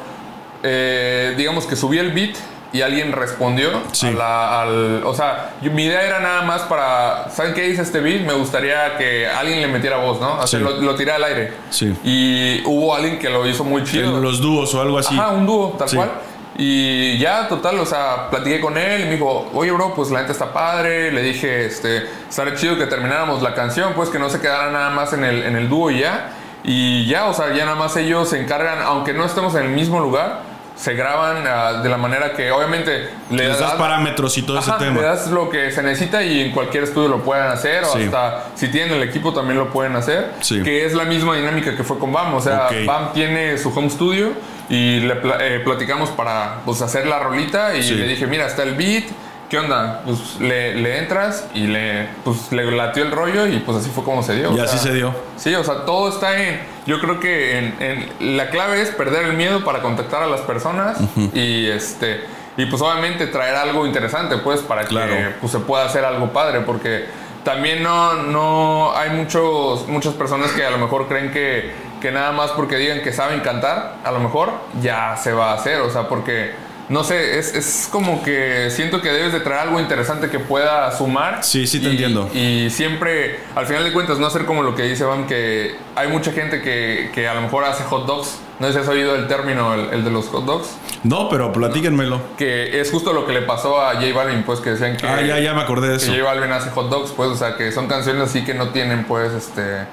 [0.63, 2.35] eh, digamos que subí el beat
[2.75, 4.07] y alguien respondió Sí.
[4.07, 5.03] a la- al...
[5.05, 7.29] O sea, yo- mi idea era nada más para...
[7.29, 8.21] ¿Saben qué dice este beat?
[8.21, 10.45] Me gustaría que alguien le metiera voz, ¿no?
[10.45, 10.63] Sea, Sí.
[10.63, 11.53] lo, lo tiré al aire.
[11.69, 11.95] Sí.
[12.03, 14.19] Y hubo alguien que lo hizo muy chido.
[14.19, 15.15] Los dúos o algo así.
[15.17, 16.11] Ajá, un dúo, tal cual.
[16.57, 20.21] Y ya, total, o sea, platiqué con él y me dijo, oye, bro, pues la
[20.21, 21.11] neta está padre.
[21.11, 24.89] Le dije, este, estaría chido que termináramos la canción, pues que no se quedara nada
[24.91, 26.29] más en el, en el dúo y ya.
[26.63, 29.69] Y ya, o sea, ya nada más ellos se encargan, aunque no estemos en el
[29.69, 30.39] mismo lugar,
[30.75, 34.57] se graban ah, de la manera que obviamente le Les das das- parámetros y todo
[34.59, 34.99] Ajá, ese tema.
[34.99, 38.45] Le das lo que se necesita y en cualquier estudio lo pueden hacer, o hasta
[38.55, 40.31] si tienen el equipo también lo pueden hacer.
[40.41, 40.61] Sí.
[40.63, 42.33] Que es la misma dinámica que fue con BAM.
[42.33, 42.67] O sea.
[42.85, 44.33] BAM tiene su home studio
[44.69, 47.95] y le eh, platicamos para pues, hacer la rolita y Sí.
[47.95, 49.05] le dije, mira, está el beat.
[49.49, 50.01] ¿Qué onda?
[50.05, 54.03] Pues le, le entras y le, pues, le latió el rollo y pues así fue
[54.03, 54.51] como se dio.
[54.55, 55.13] Y o así sea, se dio.
[55.37, 56.59] Sí, o sea, todo está en.
[56.87, 60.41] Yo creo que en, en- la clave es perder el miedo para contactar a las
[60.41, 60.97] personas
[61.33, 62.23] y este.
[62.57, 65.11] Y pues obviamente traer algo interesante, pues, para Claro.
[65.13, 67.05] que pues, se pueda hacer algo padre, porque
[67.43, 71.71] también no, no hay muchos, muchas personas que a lo mejor creen que,
[72.01, 75.55] que nada más porque digan que saben cantar, a lo mejor ya se va a
[75.55, 76.53] hacer, o sea, porque
[76.89, 80.91] no sé, es, es como que siento que debes de traer algo interesante que pueda
[80.95, 81.43] sumar.
[81.43, 82.29] Sí, sí te y- entiendo.
[82.33, 86.07] Y siempre, al final de cuentas, no hacer como lo que dice Van, que hay
[86.09, 88.39] mucha gente que, que a lo mejor hace hot dogs.
[88.59, 90.77] No sé si has oído el término, el, el de los hot dogs.
[91.03, 92.21] No, pero platíquenmelo.
[92.37, 95.21] Que es justo lo que le pasó a J Balvin, pues que decían que, Ah,
[95.21, 96.11] ya, ya me acordé de que eso.
[96.13, 99.03] J Balvin hace hot dogs, pues, o sea, que son canciones así que no tienen,
[99.05, 99.85] pues, este.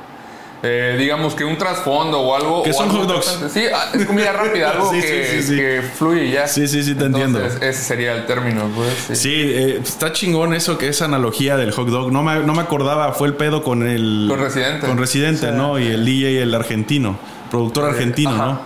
[0.62, 2.62] Eh, digamos que un trasfondo o algo.
[2.62, 3.52] ¿Qué o son algo hot dogs?
[3.52, 5.56] Sí, ah, es comida rápida, algo Sí, que, sí, sí, sí.
[5.56, 6.46] que fluye ya.
[6.46, 7.44] Sí, sí, sí, te entiendo.
[7.44, 8.92] Ese sería el término, pues.
[9.08, 9.16] Sí.
[9.16, 12.12] Sí, eh, está chingón eso que esa analogía del hot dog.
[12.12, 14.26] No me, no me acordaba, fue el pedo con el.
[14.28, 14.86] Con Residente.
[14.86, 15.54] Con Residente, Sí.
[15.56, 15.78] ¿no?
[15.78, 17.18] Y el DJ, el argentino.
[17.50, 18.46] Productor argentino, ajá.
[18.46, 18.60] ¿no?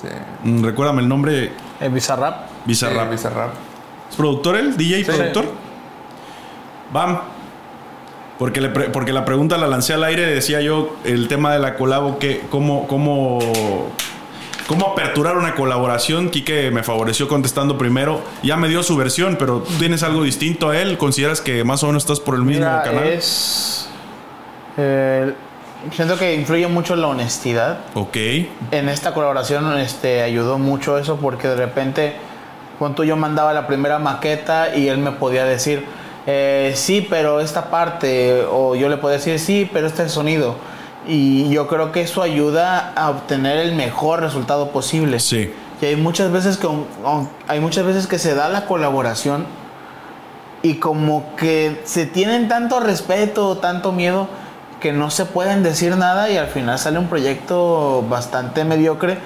[0.00, 0.08] Sí.
[0.44, 1.52] Mm, Recuérdame el nombre.
[1.80, 2.48] El Bizarrap.
[2.64, 3.10] Bizarrap.
[3.10, 3.50] Bizarrap.
[4.10, 4.76] ¿Es productor él?
[4.76, 5.04] ¿DJ Sí.
[5.04, 5.52] productor?
[6.92, 7.20] Bam.
[8.38, 11.58] Porque, le pre- porque la pregunta la lancé al aire, decía yo, el tema de
[11.58, 13.40] la colabo, que, cómo, cómo,
[14.68, 16.30] cómo aperturar una colaboración.
[16.30, 18.20] Quique me favoreció contestando primero.
[18.44, 20.98] Ya me dio su versión, pero tú tienes algo distinto a él.
[20.98, 23.08] ¿Consideras que más o menos estás por el mismo Mira, canal?
[23.08, 23.88] es.
[24.76, 25.32] eh,
[25.90, 27.80] siento que influye mucho la honestidad.
[27.94, 28.16] Ok.
[28.70, 32.14] En esta colaboración este, ayudó mucho eso porque de repente,
[32.78, 35.84] cuando yo mandaba la primera maqueta y él me podía decir,
[36.30, 40.56] eh, sí, pero esta parte, o yo le podía decir, sí, pero este sonido.
[41.06, 45.20] Y yo creo que eso ayuda a obtener el mejor resultado posible.
[45.20, 45.50] Sí.
[45.80, 46.68] Y hay muchas veces que
[47.46, 49.46] hay muchas veces que se da la colaboración
[50.60, 54.28] y como que se tienen tanto respeto, tanto miedo
[54.80, 59.16] que no se pueden decir nada y al final sale un proyecto bastante mediocre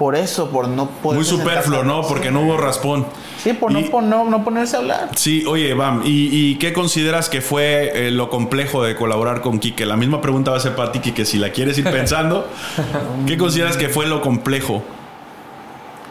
[0.00, 2.00] por eso, por no poder Muy superfluo, ¿no?
[2.08, 3.04] Porque no hubo raspón.
[3.44, 5.10] Sí, por no, Y- por no, no ponerse a hablar.
[5.14, 9.58] Sí, oye, Bam, ¿y, y qué consideras que fue eh, lo complejo de colaborar con
[9.58, 9.84] Quique?
[9.84, 12.48] La misma pregunta va a ser para ti, Quique, si la quieres ir pensando.
[13.26, 14.82] ¿Qué consideras que fue lo complejo?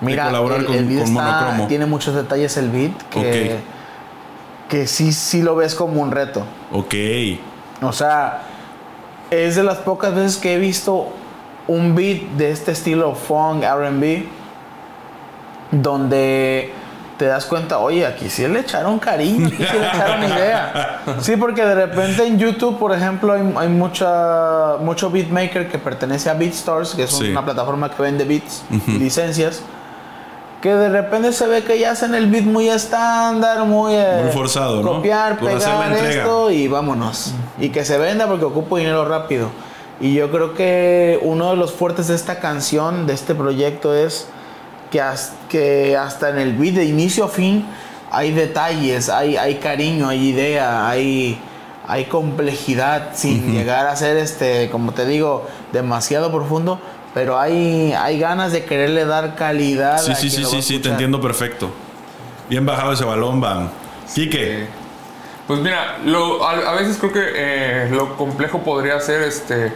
[0.01, 1.67] Mira, colaborar el, con- el beat con está- Monocromo.
[1.67, 3.57] tiene muchos detalles el beat que,
[4.69, 6.45] que sí, sí lo ves como un reto.
[6.71, 6.93] Ok,
[7.81, 8.43] O sea,
[9.31, 11.07] es de las pocas veces que he visto
[11.69, 14.25] un beat de este estilo funk, RB,
[15.71, 16.73] donde
[17.17, 21.01] te das cuenta, oye, aquí sí le echaron cariño, aquí sí le echaron idea.
[21.19, 26.29] Sí, porque de repente en YouTube, por ejemplo, hay, hay mucha, mucho beatmaker que pertenece
[26.29, 27.31] a BeatStars, que es Sí.
[27.31, 29.61] una plataforma que vende beats y licencias.
[30.61, 34.31] Que de repente se ve que ya hacen el beat muy estándar, muy, eh, Muy
[34.31, 34.93] forzado, ¿no?
[34.95, 37.33] Copiar, la pegar esto y vámonos.
[37.59, 39.49] Y que se venda porque ocupo dinero rápido.
[40.01, 44.27] Y yo creo que uno de los fuertes de esta canción, de este proyecto, es
[44.91, 45.01] que,
[45.49, 47.65] que hasta en el beat de inicio a fin
[48.11, 51.39] hay detalles, hay, hay cariño, hay idea, hay,
[51.87, 56.79] hay complejidad sin llegar a ser, este, como te digo, demasiado profundo.
[57.13, 59.97] Pero hay, hay ganas de quererle dar calidad.
[59.97, 61.71] Sí, sí, sí, sí, sí, te entiendo perfecto.
[62.49, 63.69] Bien bajado ese balón, Van.
[64.13, 64.67] Quique.
[65.47, 69.73] Pues mira, lo, a, veces creo que eh, lo complejo podría ser este,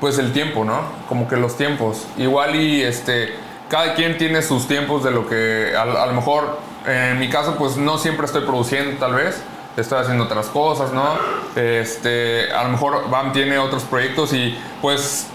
[0.00, 0.80] pues el tiempo, ¿no?
[1.08, 2.06] Como que los tiempos.
[2.16, 3.34] Igual y este,
[3.68, 7.76] cada quien tiene sus tiempos de lo que a, lo mejor, en mi caso, pues
[7.76, 9.42] no siempre estoy produciendo tal vez.
[9.76, 11.18] Estoy haciendo otras cosas, ¿no?
[11.54, 15.26] Este, a lo mejor Bam tiene otros proyectos y pues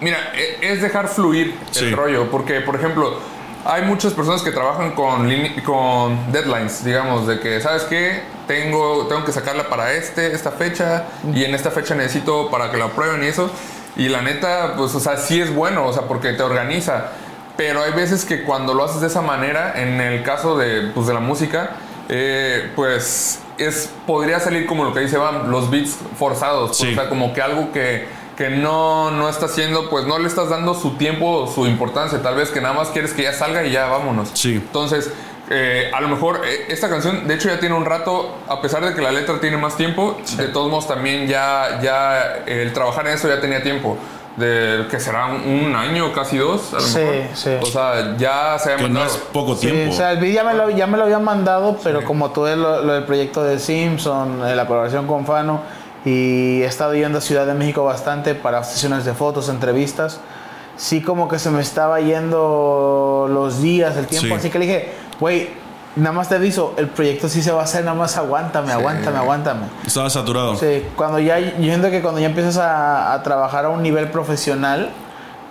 [0.00, 3.18] Mira, e, es dejar fluir el rollo, porque, por ejemplo,
[3.64, 5.28] hay muchas personas que trabajan con,
[5.64, 8.22] con deadlines, digamos, de que, ¿sabes qué?
[8.46, 12.76] Tengo, tengo que sacarla para este, esta fecha, y en esta fecha necesito para que
[12.76, 13.50] la aprueben y eso.
[13.96, 17.12] Y la neta, pues, o sea, sí es bueno, o sea, porque te organiza.
[17.56, 21.06] Pero hay veces que cuando lo haces de esa manera, en el caso de, pues,
[21.06, 21.76] de la música,
[22.08, 26.80] eh, pues es, podría salir como lo que dice Van, los beats forzados.
[26.80, 30.48] O sea, como que algo que que no, no está haciendo, pues no le estás
[30.48, 32.22] dando su tiempo, su importancia.
[32.22, 34.30] Tal vez que nada más quieres que ya salga y ya vámonos.
[34.34, 34.54] Sí.
[34.54, 35.10] Entonces,
[35.50, 38.84] eh, a lo mejor eh, esta canción, de hecho, ya tiene un rato, a pesar
[38.84, 43.06] de que la letra tiene más tiempo, de todos modos también ya, ya el trabajar
[43.06, 43.96] en eso ya tenía tiempo.
[44.36, 47.36] De que será un, año, casi dos, a lo sí, mejor.
[47.36, 47.50] Sí.
[47.62, 49.92] O sea, ya se ha que no es poco tiempo.
[49.92, 52.56] o sea, el video ya me lo, ya me lo habían mandado, pero como tuve
[52.56, 55.60] lo, lo, del proyecto de Simpson, eh, la colaboración con Fano
[56.04, 60.20] y he estado yendo a Ciudad de México bastante para sesiones de fotos, entrevistas.
[60.76, 64.92] Sí como que se me estaba yendo los días, el tiempo, así que le dije,
[65.20, 65.50] güey,
[65.96, 69.18] nada más te aviso, el proyecto sí se va a hacer, nada más aguántame, aguántame,
[69.18, 69.66] aguántame.
[69.86, 70.56] Estaba saturado.
[70.56, 74.90] Sí, cuando ya, yo siento que cuando ya empiezas a, trabajar a un nivel profesional,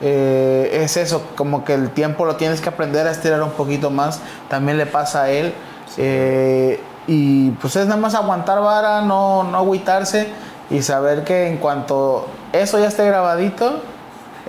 [0.01, 3.89] eh, es eso, como que el tiempo lo tienes que aprender a estirar un poquito
[3.89, 5.53] más, también le pasa a él.
[5.97, 10.29] Eh, y pues es nada más aguantar vara, no, no agüitarse
[10.69, 13.81] y saber que en cuanto eso ya esté grabadito,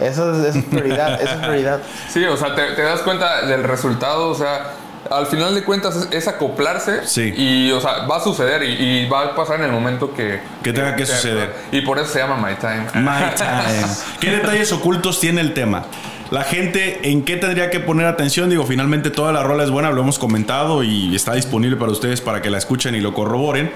[0.00, 1.80] eso es, prioridad, eso es prioridad.
[2.08, 4.72] Sí, o sea, te, das cuenta del resultado, o sea,
[5.10, 7.32] al final de cuentas es, acoplarse sí.
[7.36, 10.40] y, o sea, va a suceder y, va a pasar en el momento que...
[10.62, 11.54] Que tenga que, suceder.
[11.72, 12.86] Y por eso se llama My Time.
[12.94, 13.86] My Time.
[14.20, 15.84] ¿Qué detalles ocultos tiene el tema?
[16.30, 18.48] La gente, ¿en qué tendría que poner atención?
[18.48, 22.20] Digo, finalmente toda la rola es buena, lo hemos comentado y está disponible para ustedes
[22.20, 23.70] para que la escuchen y lo corroboren.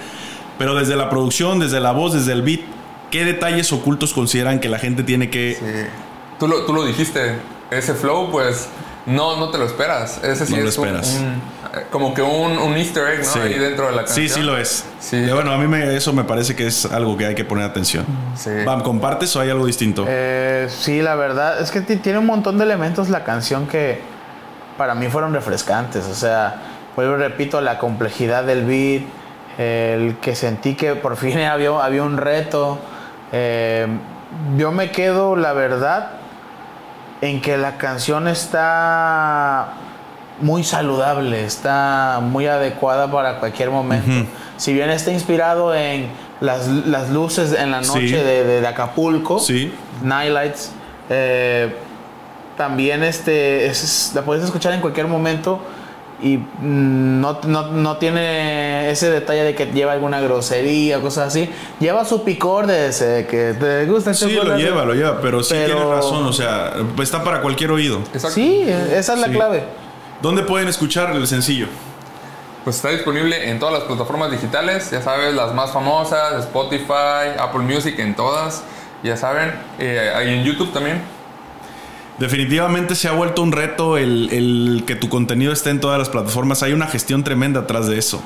[0.59, 2.61] Pero desde la producción, desde la voz, desde el beat,
[3.11, 5.57] ¿qué detalles ocultos consideran que la gente tiene que...
[5.59, 5.91] Sí.
[6.41, 7.37] Tú lo, tú lo dijiste,
[7.71, 8.69] ese flow, pues
[9.09, 10.23] no, no te lo esperas.
[10.23, 11.21] Ese sí no es lo esperas.
[11.91, 13.43] como que un, un, easter egg, ¿no?
[13.43, 14.29] Ahí dentro de la canción.
[14.29, 14.85] Sí, sí lo es.
[15.01, 15.27] Sí.
[15.33, 18.05] bueno, a mí me, eso me parece que es algo que hay que poner atención.
[18.37, 18.51] Sí.
[18.65, 20.05] Bam, ¿compartes o hay algo distinto?
[20.07, 24.01] Eh, sí, la verdad es que tiene un montón de elementos la canción que
[24.77, 26.05] para mí fueron refrescantes.
[26.07, 26.57] O sea,
[26.95, 29.03] vuelvo y repito, la complejidad del beat,
[29.59, 32.79] el que sentí que por fin había, había un reto.
[33.33, 33.87] Eh,
[34.59, 36.18] yo me quedo, la verdad,
[37.21, 39.75] en que la canción está
[40.41, 44.29] muy saludable, está muy adecuada para cualquier momento.
[44.57, 46.09] Si bien está inspirado en
[46.41, 46.69] las,
[47.11, 49.73] luces en la noche de, Acapulco, sí.
[50.03, 50.71] Nightlights,
[51.11, 51.75] eh,
[52.57, 53.71] también este,
[54.15, 55.61] la puedes escuchar en cualquier momento
[56.21, 61.49] y mm, no, no, tiene ese detalle de que lleva alguna grosería o cosas así.
[61.79, 64.15] Lleva su picor de ese que te gusta.
[64.15, 68.01] Sí, lo lleva, lo lleva, pero sí tiene razón, o sea, está para cualquier oído.
[68.31, 69.65] Sí, esa es la clave.
[70.21, 71.69] ¿Dónde pueden escuchar el sencillo?
[72.65, 77.61] Pues está disponible en todas las plataformas digitales, ya sabes, las más famosas, Spotify, Apple
[77.61, 78.65] Music, en todas,
[79.03, 81.01] ya saben, eh, ahí en YouTube también.
[82.19, 86.63] Definitivamente se ha vuelto un reto el, que tu contenido esté en todas las plataformas.
[86.63, 88.23] Hay una gestión tremenda atrás de eso.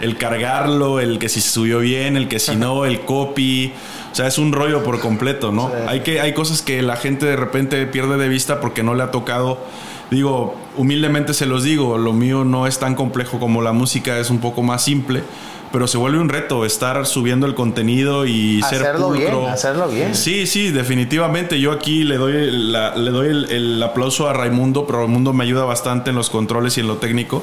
[0.00, 3.72] El cargarlo, el que si subió bien, el que si no, el copy.
[4.12, 5.72] O sea, es un rollo por completo, ¿no?
[5.88, 9.04] Hay, que, hay cosas que la gente de repente pierde de vista porque no le
[9.04, 9.58] ha tocado.
[10.10, 14.28] Digo, humildemente se los digo, lo mío no es tan complejo como la música, es
[14.28, 15.22] un poco más simple
[15.72, 20.14] pero se vuelve un reto estar subiendo el contenido y hacerlo ser Bien, hacerlo bien.
[20.14, 21.60] Sí, sí, definitivamente.
[21.60, 26.10] Yo aquí le doy, le doy el, aplauso a Raimundo, pero Raimundo me ayuda bastante
[26.10, 27.42] en los controles y en lo técnico.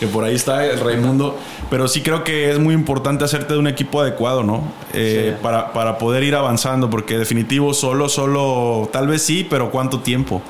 [0.00, 1.36] que por ahí está el Raimundo.
[1.68, 4.72] Pero sí creo que es muy importante hacerte de un equipo adecuado, ¿no?
[4.94, 5.42] Eh, Sí.
[5.42, 10.40] para, para poder ir avanzando, porque definitivo solo, solo, tal vez sí, pero ¿cuánto tiempo?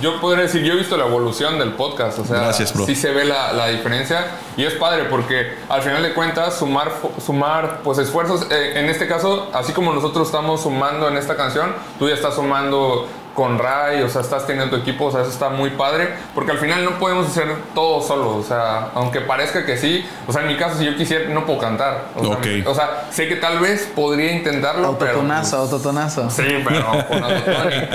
[0.00, 2.86] Yo podría decir, yo he visto la evolución del podcast, o sea, Gracias, bro.
[2.86, 4.26] sí se ve la, la diferencia
[4.56, 6.92] y es padre porque al final de cuentas sumar,
[7.24, 11.74] sumar pues esfuerzos, eh, en este caso, así como nosotros estamos sumando en esta canción,
[11.98, 15.30] tú ya estás sumando con Ray, o sea, estás teniendo tu equipo, o sea, eso
[15.30, 19.64] está muy padre, porque al final no podemos hacer todo solo, o sea, aunque parezca
[19.64, 22.38] que sí, o sea, en mi caso, si yo quisiera, no puedo cantar, o, sea,
[22.66, 25.12] o sea, sé que tal vez podría intentarlo, pero...
[25.12, 26.30] Autotonazo, pues, autotonazo.
[26.30, 27.22] Sí, pero con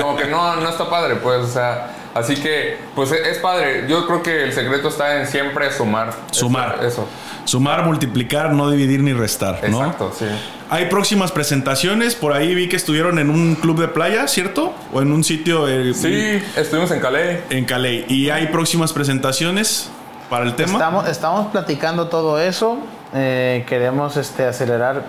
[0.01, 1.87] como que no, no está padre, pues, o sea,
[2.17, 3.85] así que, pues es es padre.
[3.87, 6.13] Yo creo que el secreto está en siempre sumar.
[6.31, 6.75] Sumar.
[6.79, 6.87] Eso.
[6.87, 7.07] eso.
[7.45, 9.79] Sumar, multiplicar, no dividir ni restar, ¿no?
[9.81, 10.25] Exacto, sí.
[10.69, 14.73] Hay próximas presentaciones, por ahí vi que estuvieron en un club de playa, ¿cierto?
[14.91, 17.39] O en un sitio eh, Sí, estuvimos en Calais.
[17.49, 18.03] en Calais.
[18.09, 19.89] Y hay próximas presentaciones
[20.29, 20.73] para el tema.
[20.73, 22.79] Estamos, estamos platicando todo eso.
[23.13, 25.03] eh, queremos este, acelerar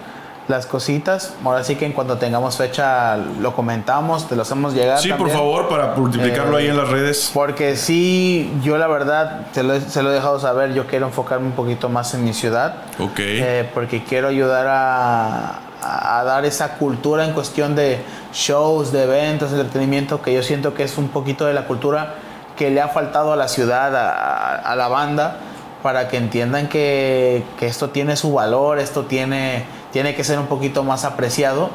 [0.48, 1.34] las cositas.
[1.44, 4.98] Ahora sí que en cuanto tengamos fecha lo comentamos, te lo hacemos llegar.
[4.98, 5.36] Sí, por también.
[5.38, 7.30] favor, para multiplicarlo Eh, ahí en las redes.
[7.34, 11.46] Porque sí, yo la verdad, te lo, se lo he dejado saber, yo quiero enfocarme
[11.46, 12.76] un poquito más en mi ciudad.
[12.98, 13.18] Ok.
[13.18, 18.00] Eh, porque quiero ayudar a, a dar esa cultura en cuestión de
[18.32, 22.14] shows, de eventos, de entretenimiento, que yo siento que es un poquito de la cultura
[22.56, 25.36] que le ha faltado a la ciudad, a, a- a la banda,
[25.82, 30.46] para que entiendan que, que esto tiene su valor, esto tiene, tiene que ser un
[30.46, 31.70] poquito más apreciado,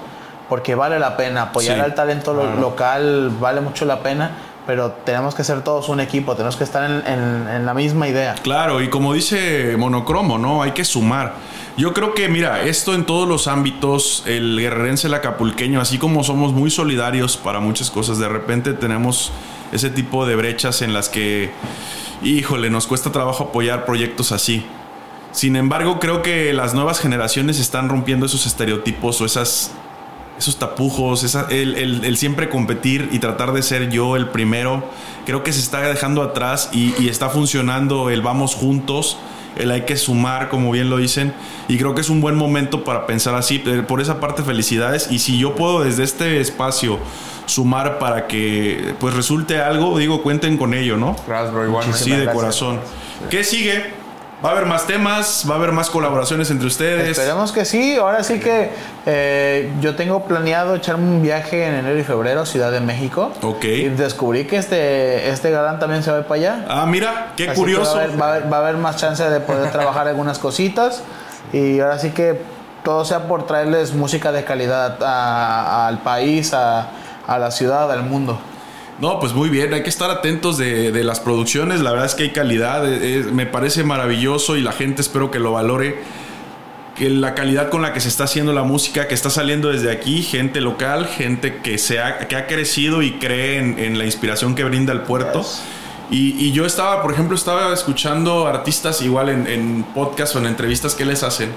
[0.50, 1.82] porque vale la pena apoyar Sí.
[1.82, 4.32] al talento lo- local, vale mucho la pena.
[4.66, 8.08] Pero tenemos que ser todos un equipo, tenemos que estar en- en- en la misma
[8.08, 8.36] idea.
[8.44, 10.64] Claro, y como dice Monocromo, ¿no?
[10.64, 11.34] Hay que sumar.
[11.76, 16.24] Yo creo que, mira, esto en todos los ámbitos, el guerrerense, el acapulqueño, así como
[16.24, 19.34] somos muy solidarios para muchas cosas, de repente tenemos
[19.74, 21.52] ese tipo de brechas en las que,
[22.24, 24.66] híjole, nos cuesta trabajo apoyar proyectos así.
[25.34, 29.72] Sin embargo, creo que las nuevas generaciones están rompiendo esos estereotipos o esas
[30.38, 34.84] esos tapujos, esa- el, el- el siempre competir y tratar de ser yo el primero,
[35.28, 39.18] creo que se está dejando atrás y, y está funcionando el vamos juntos,
[39.58, 41.34] el hay que sumar, como bien lo dicen,
[41.68, 43.62] y creo que es un buen momento para pensar así.
[43.66, 45.12] Eh, Por esa parte, felicidades.
[45.12, 46.98] Y si yo puedo desde este espacio
[47.46, 51.16] sumar para que pues resulte algo, digo, cuenten con ello, ¿no?
[51.28, 51.82] Gracias, bro.
[51.94, 52.36] Sí, de gracias.
[52.36, 52.80] corazón.
[53.30, 53.94] ¿Qué sigue?
[54.44, 55.46] ¿Va a haber más temas?
[55.50, 57.08] ¿Va a haber más colaboraciones entre ustedes?
[57.18, 57.96] Esperemos que sí.
[57.96, 58.72] Ahora sí que
[59.06, 63.32] eh, yo tengo planeado echarme un viaje en enero y febrero a Ciudad de México.
[63.42, 63.64] Ok.
[63.64, 66.66] Y descubrí que este, este galán también se va para allá.
[66.68, 67.96] Ah, mira, qué Así curioso.
[67.96, 70.40] Va a, haber, va a haber- va a haber más chance de poder trabajar algunas
[70.40, 71.04] cositas.
[71.54, 72.42] Y ahora sí que
[72.84, 74.98] todo sea por traerles música de calidad
[75.88, 76.88] al país, a,
[77.28, 78.38] a la ciudad, al mundo.
[79.00, 82.14] No, pues muy bien, hay que estar atentos de, de las producciones, la verdad es
[82.16, 85.98] que hay calidad, eh, eh, me parece maravilloso y la gente espero que lo valore,
[86.96, 89.92] que la calidad con la que se está haciendo la música, que está saliendo desde
[89.92, 94.06] aquí, gente local, gente que, se ha, que ha crecido y cree en, en la
[94.06, 95.42] inspiración que brinda el puerto.
[95.42, 95.64] Yes.
[96.12, 100.46] Y, y yo estaba, por ejemplo, estaba escuchando artistas igual en, en podcast o en
[100.46, 101.50] entrevistas que les hacen,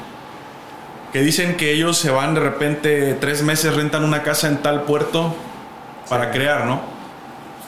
[1.13, 4.85] que dicen que ellos se van de repente tres meses, rentan una casa en tal
[4.85, 5.37] puerto
[6.09, 6.96] para crear, ¿no?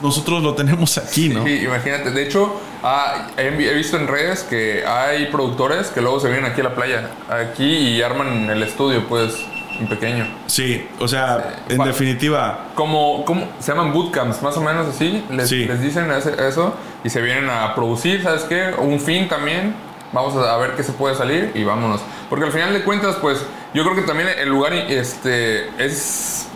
[0.00, 1.44] Nosotros lo tenemos aquí, ¿no?
[1.44, 2.10] Sí, imagínate.
[2.12, 6.44] De hecho, ah, he, he visto en redes que hay productores que luego se vienen
[6.50, 9.34] aquí a la playa, aquí y arman el estudio, pues,
[9.80, 10.26] en pequeño.
[10.46, 15.24] Sí, o sea, en pa- definitiva, Como, como se llaman bootcamps, más o menos así.
[15.30, 15.64] Les, Sí.
[15.66, 16.74] les dicen eso
[17.04, 18.70] y se vienen a producir, ¿sabes qué?
[18.78, 19.74] Un fin también.
[20.12, 22.00] Vamos a ver qué se puede salir y vámonos.
[22.30, 23.44] Porque al final de cuentas, pues,
[23.74, 26.46] yo creo que también el lugar este, es.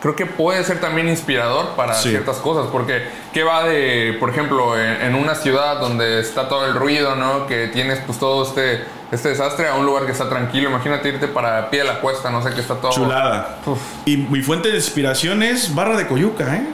[0.00, 2.10] Creo que puede ser también inspirador para Sí.
[2.10, 2.66] ciertas cosas.
[2.70, 7.16] Porque, ¿qué va de, por ejemplo, en, en una ciudad donde está todo el ruido,
[7.16, 7.46] ¿no?
[7.46, 10.68] Que tienes, pues, todo este, este desastre a un lugar que está tranquilo.
[10.68, 12.92] Imagínate irte para pie de la cuesta, no sé, que está todo.
[12.92, 13.58] chulada.
[13.66, 13.80] Uf.
[14.04, 16.66] Y mi fuente de inspiración es Barra de Coyuca, ¿eh?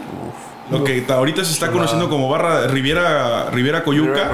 [0.73, 4.31] Lo que ahorita se está conociendo como Barra Riviera, Riviera Coyuca.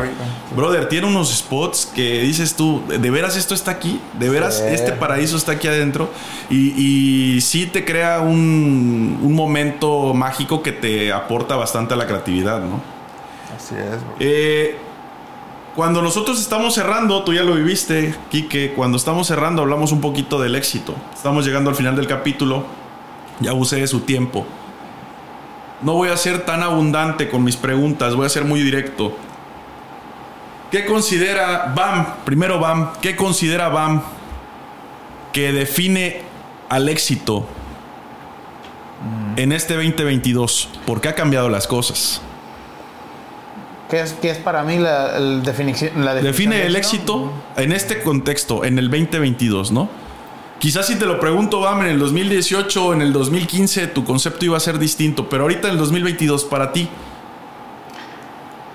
[0.56, 4.00] Brother, tiene unos spots que dices tú, ¿de veras esto está aquí?
[4.18, 4.64] ¿De veras Sí.
[4.74, 6.10] este paraíso está aquí adentro?
[6.50, 12.06] Y, y sí te crea un, un momento mágico que te aporta bastante a la
[12.06, 12.80] creatividad, ¿no?
[13.56, 14.14] Así es, bro.
[14.20, 14.78] Eh,
[15.76, 20.40] cuando nosotros estamos cerrando, tú ya lo viviste, Quique, cuando estamos cerrando hablamos un poquito
[20.40, 20.94] del éxito.
[21.14, 22.64] Estamos llegando al final del capítulo,
[23.40, 24.44] ya abusé de su tiempo.
[25.82, 29.16] No voy a ser tan abundante con mis preguntas, voy a ser muy directo.
[30.70, 32.24] ¿Qué considera BAM?
[32.24, 34.02] Primero BAM, ¿qué considera BAM
[35.32, 36.22] que define
[36.68, 37.46] al éxito
[39.36, 40.68] en este 2022?
[40.84, 42.20] ¿Por qué ha cambiado las cosas?
[43.88, 47.72] ¿Qué es, qué es para mí la, definición, la definición Define de el éxito en
[47.72, 49.88] este contexto, en el 2022, ¿no?
[50.58, 54.44] Quizás si te lo pregunto, Bam, en el 2018 o en el 2015 tu concepto
[54.44, 56.88] iba a ser distinto, pero ahorita en el 2022 para ti,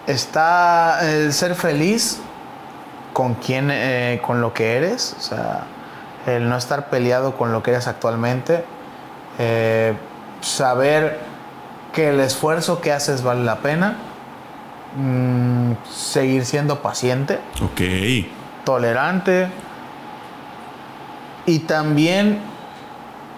[0.08, 2.20] Está el ser feliz
[3.14, 5.64] con quien, eh, con lo que eres, o sea,
[6.26, 8.66] el no estar peleado con lo que eres actualmente,
[9.40, 9.94] eh,
[10.42, 11.20] saber
[11.94, 13.96] que el esfuerzo que haces vale la pena,
[14.98, 18.26] mm, seguir siendo paciente, ok,
[18.66, 19.48] tolerante
[21.46, 22.40] y también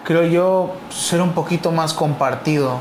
[0.04, 2.78] creo yo ser un poquito más compartido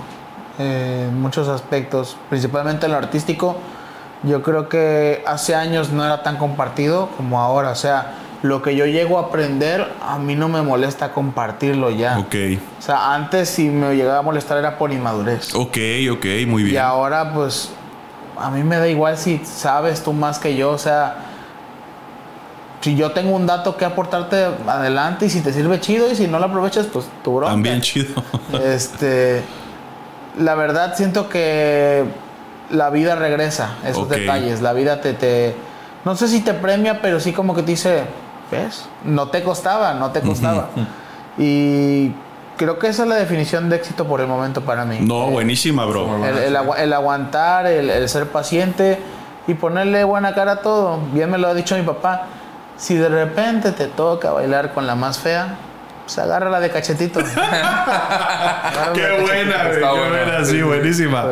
[0.59, 3.57] eh, en muchos aspectos, principalmente en lo artístico.
[4.23, 8.75] Yo creo que hace años no era tan compartido como ahora, o sea, lo que
[8.75, 12.17] yo llego a aprender a mí no me molesta compartirlo ya.
[12.19, 12.35] ok,
[12.79, 15.53] O sea, antes si me llegaba a molestar era por inmadurez.
[15.55, 15.77] ok,
[16.13, 16.81] ok, muy Y bien.
[16.83, 17.71] ahora, pues,
[18.39, 20.71] a mí me da igual si sabes tú más que yo.
[20.71, 21.15] O sea,
[22.85, 26.27] si yo tengo un dato que aportarte adelante y si te sirve chido y si
[26.27, 27.51] no lo aprovechas, pues tu bronca.
[27.51, 28.13] También chido.
[28.63, 29.41] Este,
[30.37, 32.03] la verdad siento que
[32.69, 34.61] la vida regresa esos detalles.
[34.61, 35.55] La vida te, te,
[36.03, 38.03] no sé si te premia, pero sí como que te dice,
[38.51, 38.85] ¿ves?
[39.03, 40.69] No te costaba, no te costaba.
[41.39, 42.11] Y
[42.55, 44.99] creo que esa es la definición de éxito por el momento para mí.
[45.01, 46.23] No, buenísima, bro.
[46.23, 48.99] El, el el aguantar, el, el ser paciente
[49.47, 50.99] y ponerle buena cara a todo.
[51.13, 52.27] Bien me lo ha dicho mi papá.
[52.77, 55.55] Si de repente te toca bailar con la más fea,
[56.03, 57.19] pues agárrala de cachetito.
[57.37, 59.21] Agárrala de Qué cachetito.
[59.25, 60.23] buena, güey, Está qué buena.
[60.23, 61.25] buena, sí, buenísima.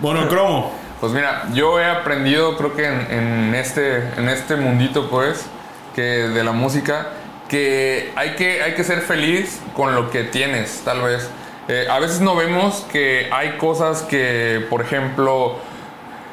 [0.00, 0.72] Bueno, Cromo.
[1.00, 5.46] Pues mira, yo he aprendido, creo que en, en este, en este mundito, pues,
[5.94, 7.06] que de la música,
[7.48, 11.30] que hay, que hay que ser feliz con lo que tienes, tal vez.
[11.68, 15.58] Eh, a veces no vemos que hay cosas que, por ejemplo,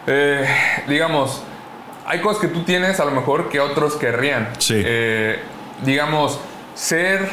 [0.08, 0.48] eh,
[0.88, 1.44] digamos,
[2.06, 4.50] hay cosas que tú tienes a lo mejor que otros querrían.
[4.60, 4.76] Sí.
[4.78, 5.40] Eh,
[5.84, 6.40] digamos,
[6.76, 7.28] ser...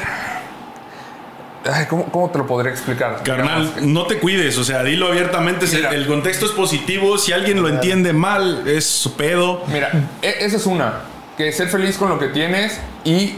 [1.65, 3.23] Ay, ¿cómo, cómo te lo podría explicar?
[3.23, 5.67] Carnal, Digamos, no te cuides, o sea, dilo abiertamente.
[5.67, 5.91] Mira.
[5.91, 9.63] el contexto es positivo, si alguien lo entiende mal, es su pedo.
[9.69, 9.91] Mira,
[10.23, 10.95] e- esa es una.
[11.37, 13.37] Que ser feliz con lo que tienes y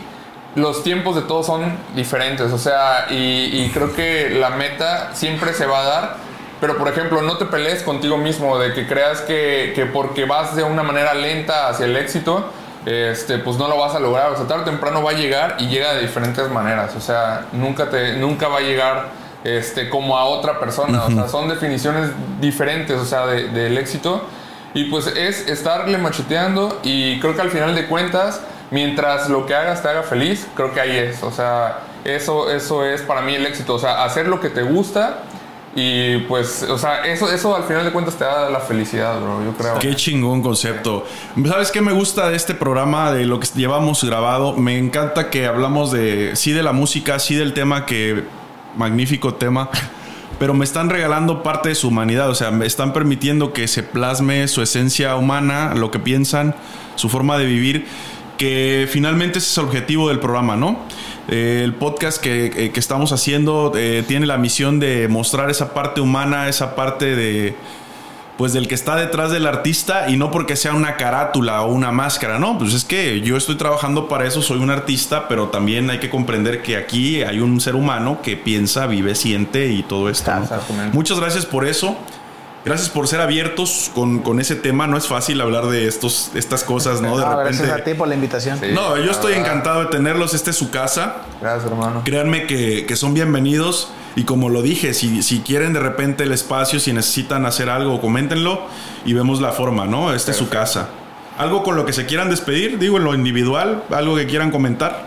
[0.54, 2.50] los tiempos de todos son diferentes.
[2.50, 6.16] O sea, y, y creo que la meta siempre se va a dar.
[6.66, 10.56] Pero, por ejemplo, no te pelees contigo mismo de que creas que, que porque vas
[10.56, 12.42] de una manera lenta hacia el éxito,
[12.86, 14.30] este, pues no lo vas a lograr.
[14.32, 16.96] O sea, tarde o temprano va a llegar y llega de diferentes maneras.
[16.96, 19.08] O sea, nunca, te, nunca va a llegar
[19.44, 21.04] este, como a otra persona.
[21.04, 22.08] O sea, son definiciones
[22.40, 24.22] diferentes, o sea, de- del éxito.
[24.72, 28.40] Y pues es estarle macheteando y creo que al final de cuentas,
[28.70, 31.22] mientras lo que hagas te haga feliz, creo que ahí es.
[31.22, 33.74] O sea, eso, eso es para mí el éxito.
[33.74, 35.18] O sea, hacer lo que te gusta
[35.76, 39.44] y pues, o sea, eso, eso al final de cuentas te da la felicidad, bro,
[39.44, 39.78] yo creo.
[39.80, 41.04] Qué chingón concepto.
[41.46, 44.56] ¿Sabes qué me gusta de este programa, de lo que llevamos grabado?
[44.56, 48.22] Me encanta que hablamos de, sí de la música, sí del tema que,
[48.76, 49.68] magnífico tema,
[50.38, 53.82] pero me están regalando parte de su humanidad, o sea, me están permitiendo que se
[53.82, 56.54] plasme su esencia humana, lo que piensan,
[56.94, 57.86] su forma de vivir,
[58.38, 60.78] que finalmente ese es el objetivo del programa, ¿no?
[61.28, 65.72] Eh, el podcast que, eh, que estamos haciendo eh, tiene la misión de mostrar esa
[65.72, 67.56] parte humana, esa parte de
[68.36, 71.92] pues del que está detrás del artista y no porque sea una carátula o una
[71.92, 75.88] máscara, no, pues es que yo estoy trabajando para eso, soy un artista, pero también
[75.88, 80.08] hay que comprender que aquí hay un ser humano que piensa, vive, siente y todo
[80.08, 80.32] esto.
[80.92, 81.96] Muchas gracias por eso.
[82.64, 84.86] Gracias por ser abiertos con, con ese tema.
[84.86, 87.18] No es fácil hablar de estos, estas cosas, ¿no?
[87.18, 87.58] De repente.
[87.58, 88.58] gracias a ti por la invitación.
[88.58, 88.68] Sí.
[88.72, 89.46] No, yo estoy verdad.
[89.46, 90.32] encantado de tenerlos.
[90.32, 91.16] Esta es su casa.
[91.42, 92.02] Gracias, hermano.
[92.04, 93.90] Créanme que, que son bienvenidos.
[94.16, 98.00] Y como lo dije, si, si quieren de repente el espacio, si necesitan hacer algo,
[98.00, 98.62] coméntenlo
[99.04, 100.14] y vemos la forma, ¿no?
[100.14, 100.88] Esta es su casa.
[101.36, 102.78] ¿Algo con lo que se quieran despedir?
[102.78, 105.06] Digo, en lo individual, algo que quieran comentar.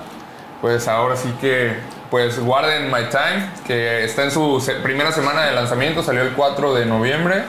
[0.62, 1.78] Pues ahora sí que,
[2.10, 6.74] pues guarden My Time, que está en su primera semana de lanzamiento, salió el 4
[6.76, 7.43] de noviembre.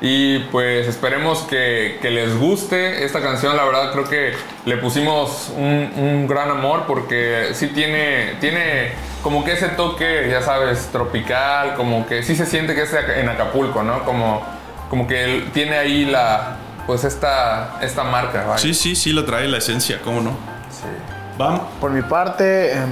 [0.00, 4.34] Y pues esperemos que, que les guste esta canción, la verdad creo que
[4.66, 8.92] le pusimos un, un gran amor porque sí tiene, tiene
[9.22, 13.28] como que ese toque, ya sabes, tropical, como que sí se siente que es en
[13.30, 14.04] Acapulco, ¿no?
[14.04, 14.42] Como,
[14.90, 18.44] como que tiene ahí la, pues esta, esta marca.
[18.44, 18.58] vaya.
[18.58, 20.32] Sí, sí, sí, lo trae la esencia, ¿cómo no?
[20.70, 21.15] Sí.
[21.38, 21.60] Vam.
[21.80, 22.88] Por mi parte, em,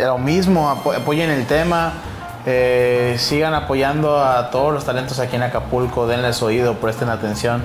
[0.00, 1.92] lo mismo, apo- apoyen el tema,
[2.44, 7.62] eh, sigan apoyando a todos los talentos aquí en Acapulco, denles oído, presten atención.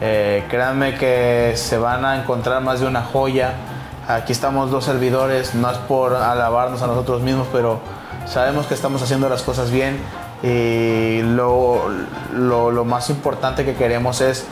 [0.00, 3.54] Eh, créanme que se van a encontrar más de una joya.
[4.06, 7.80] Aquí estamos dos servidores, no es por alabarnos a nosotros mismos, pero
[8.26, 9.98] sabemos que estamos haciendo las cosas bien
[10.42, 11.82] y lo,
[12.32, 14.46] lo- lo más importante que queremos es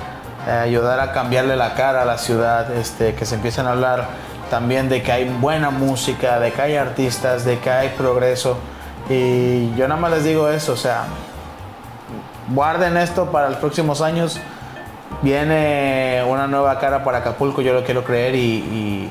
[0.49, 4.07] eh, ayudar a cambiarle la cara a la ciudad, este, que se empiecen a hablar
[4.51, 8.57] también de que hay buena música, de que hay artistas, de que hay progreso.
[9.09, 11.05] Y yo nada más les digo eso, o sea,
[12.49, 14.41] guarden esto para los próximos años.
[15.23, 19.11] Viene una nueva cara para Acapulco, yo lo quiero creer y,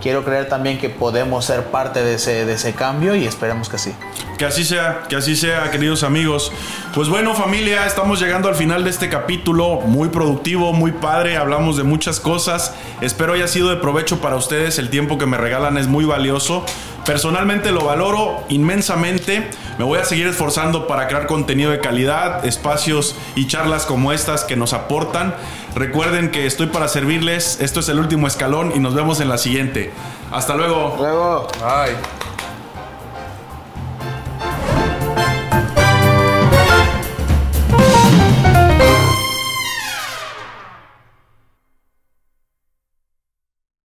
[0.00, 3.78] quiero creer también que podemos ser parte de ese, de ese cambio y esperemos que
[3.78, 3.92] sí.
[4.38, 6.52] Que así sea, que así sea, queridos amigos.
[6.94, 11.76] Pues bueno, familia, estamos llegando al final de este capítulo, muy productivo, muy padre, hablamos
[11.76, 12.74] de muchas cosas.
[13.00, 16.64] Espero haya sido de provecho para ustedes, el tiempo que me regalan es muy valioso.
[17.08, 19.48] Personalmente lo valoro inmensamente.
[19.78, 24.44] Me voy a seguir esforzando para crear contenido de calidad, espacios y charlas como estas
[24.44, 25.34] que nos aportan.
[25.78, 27.60] Recuerden que estoy para servirles.
[27.60, 29.92] Esto es el último escalón y nos vemos en la siguiente.
[30.32, 30.96] Hasta luego.
[30.98, 31.46] Luego.
[31.62, 31.92] Ay.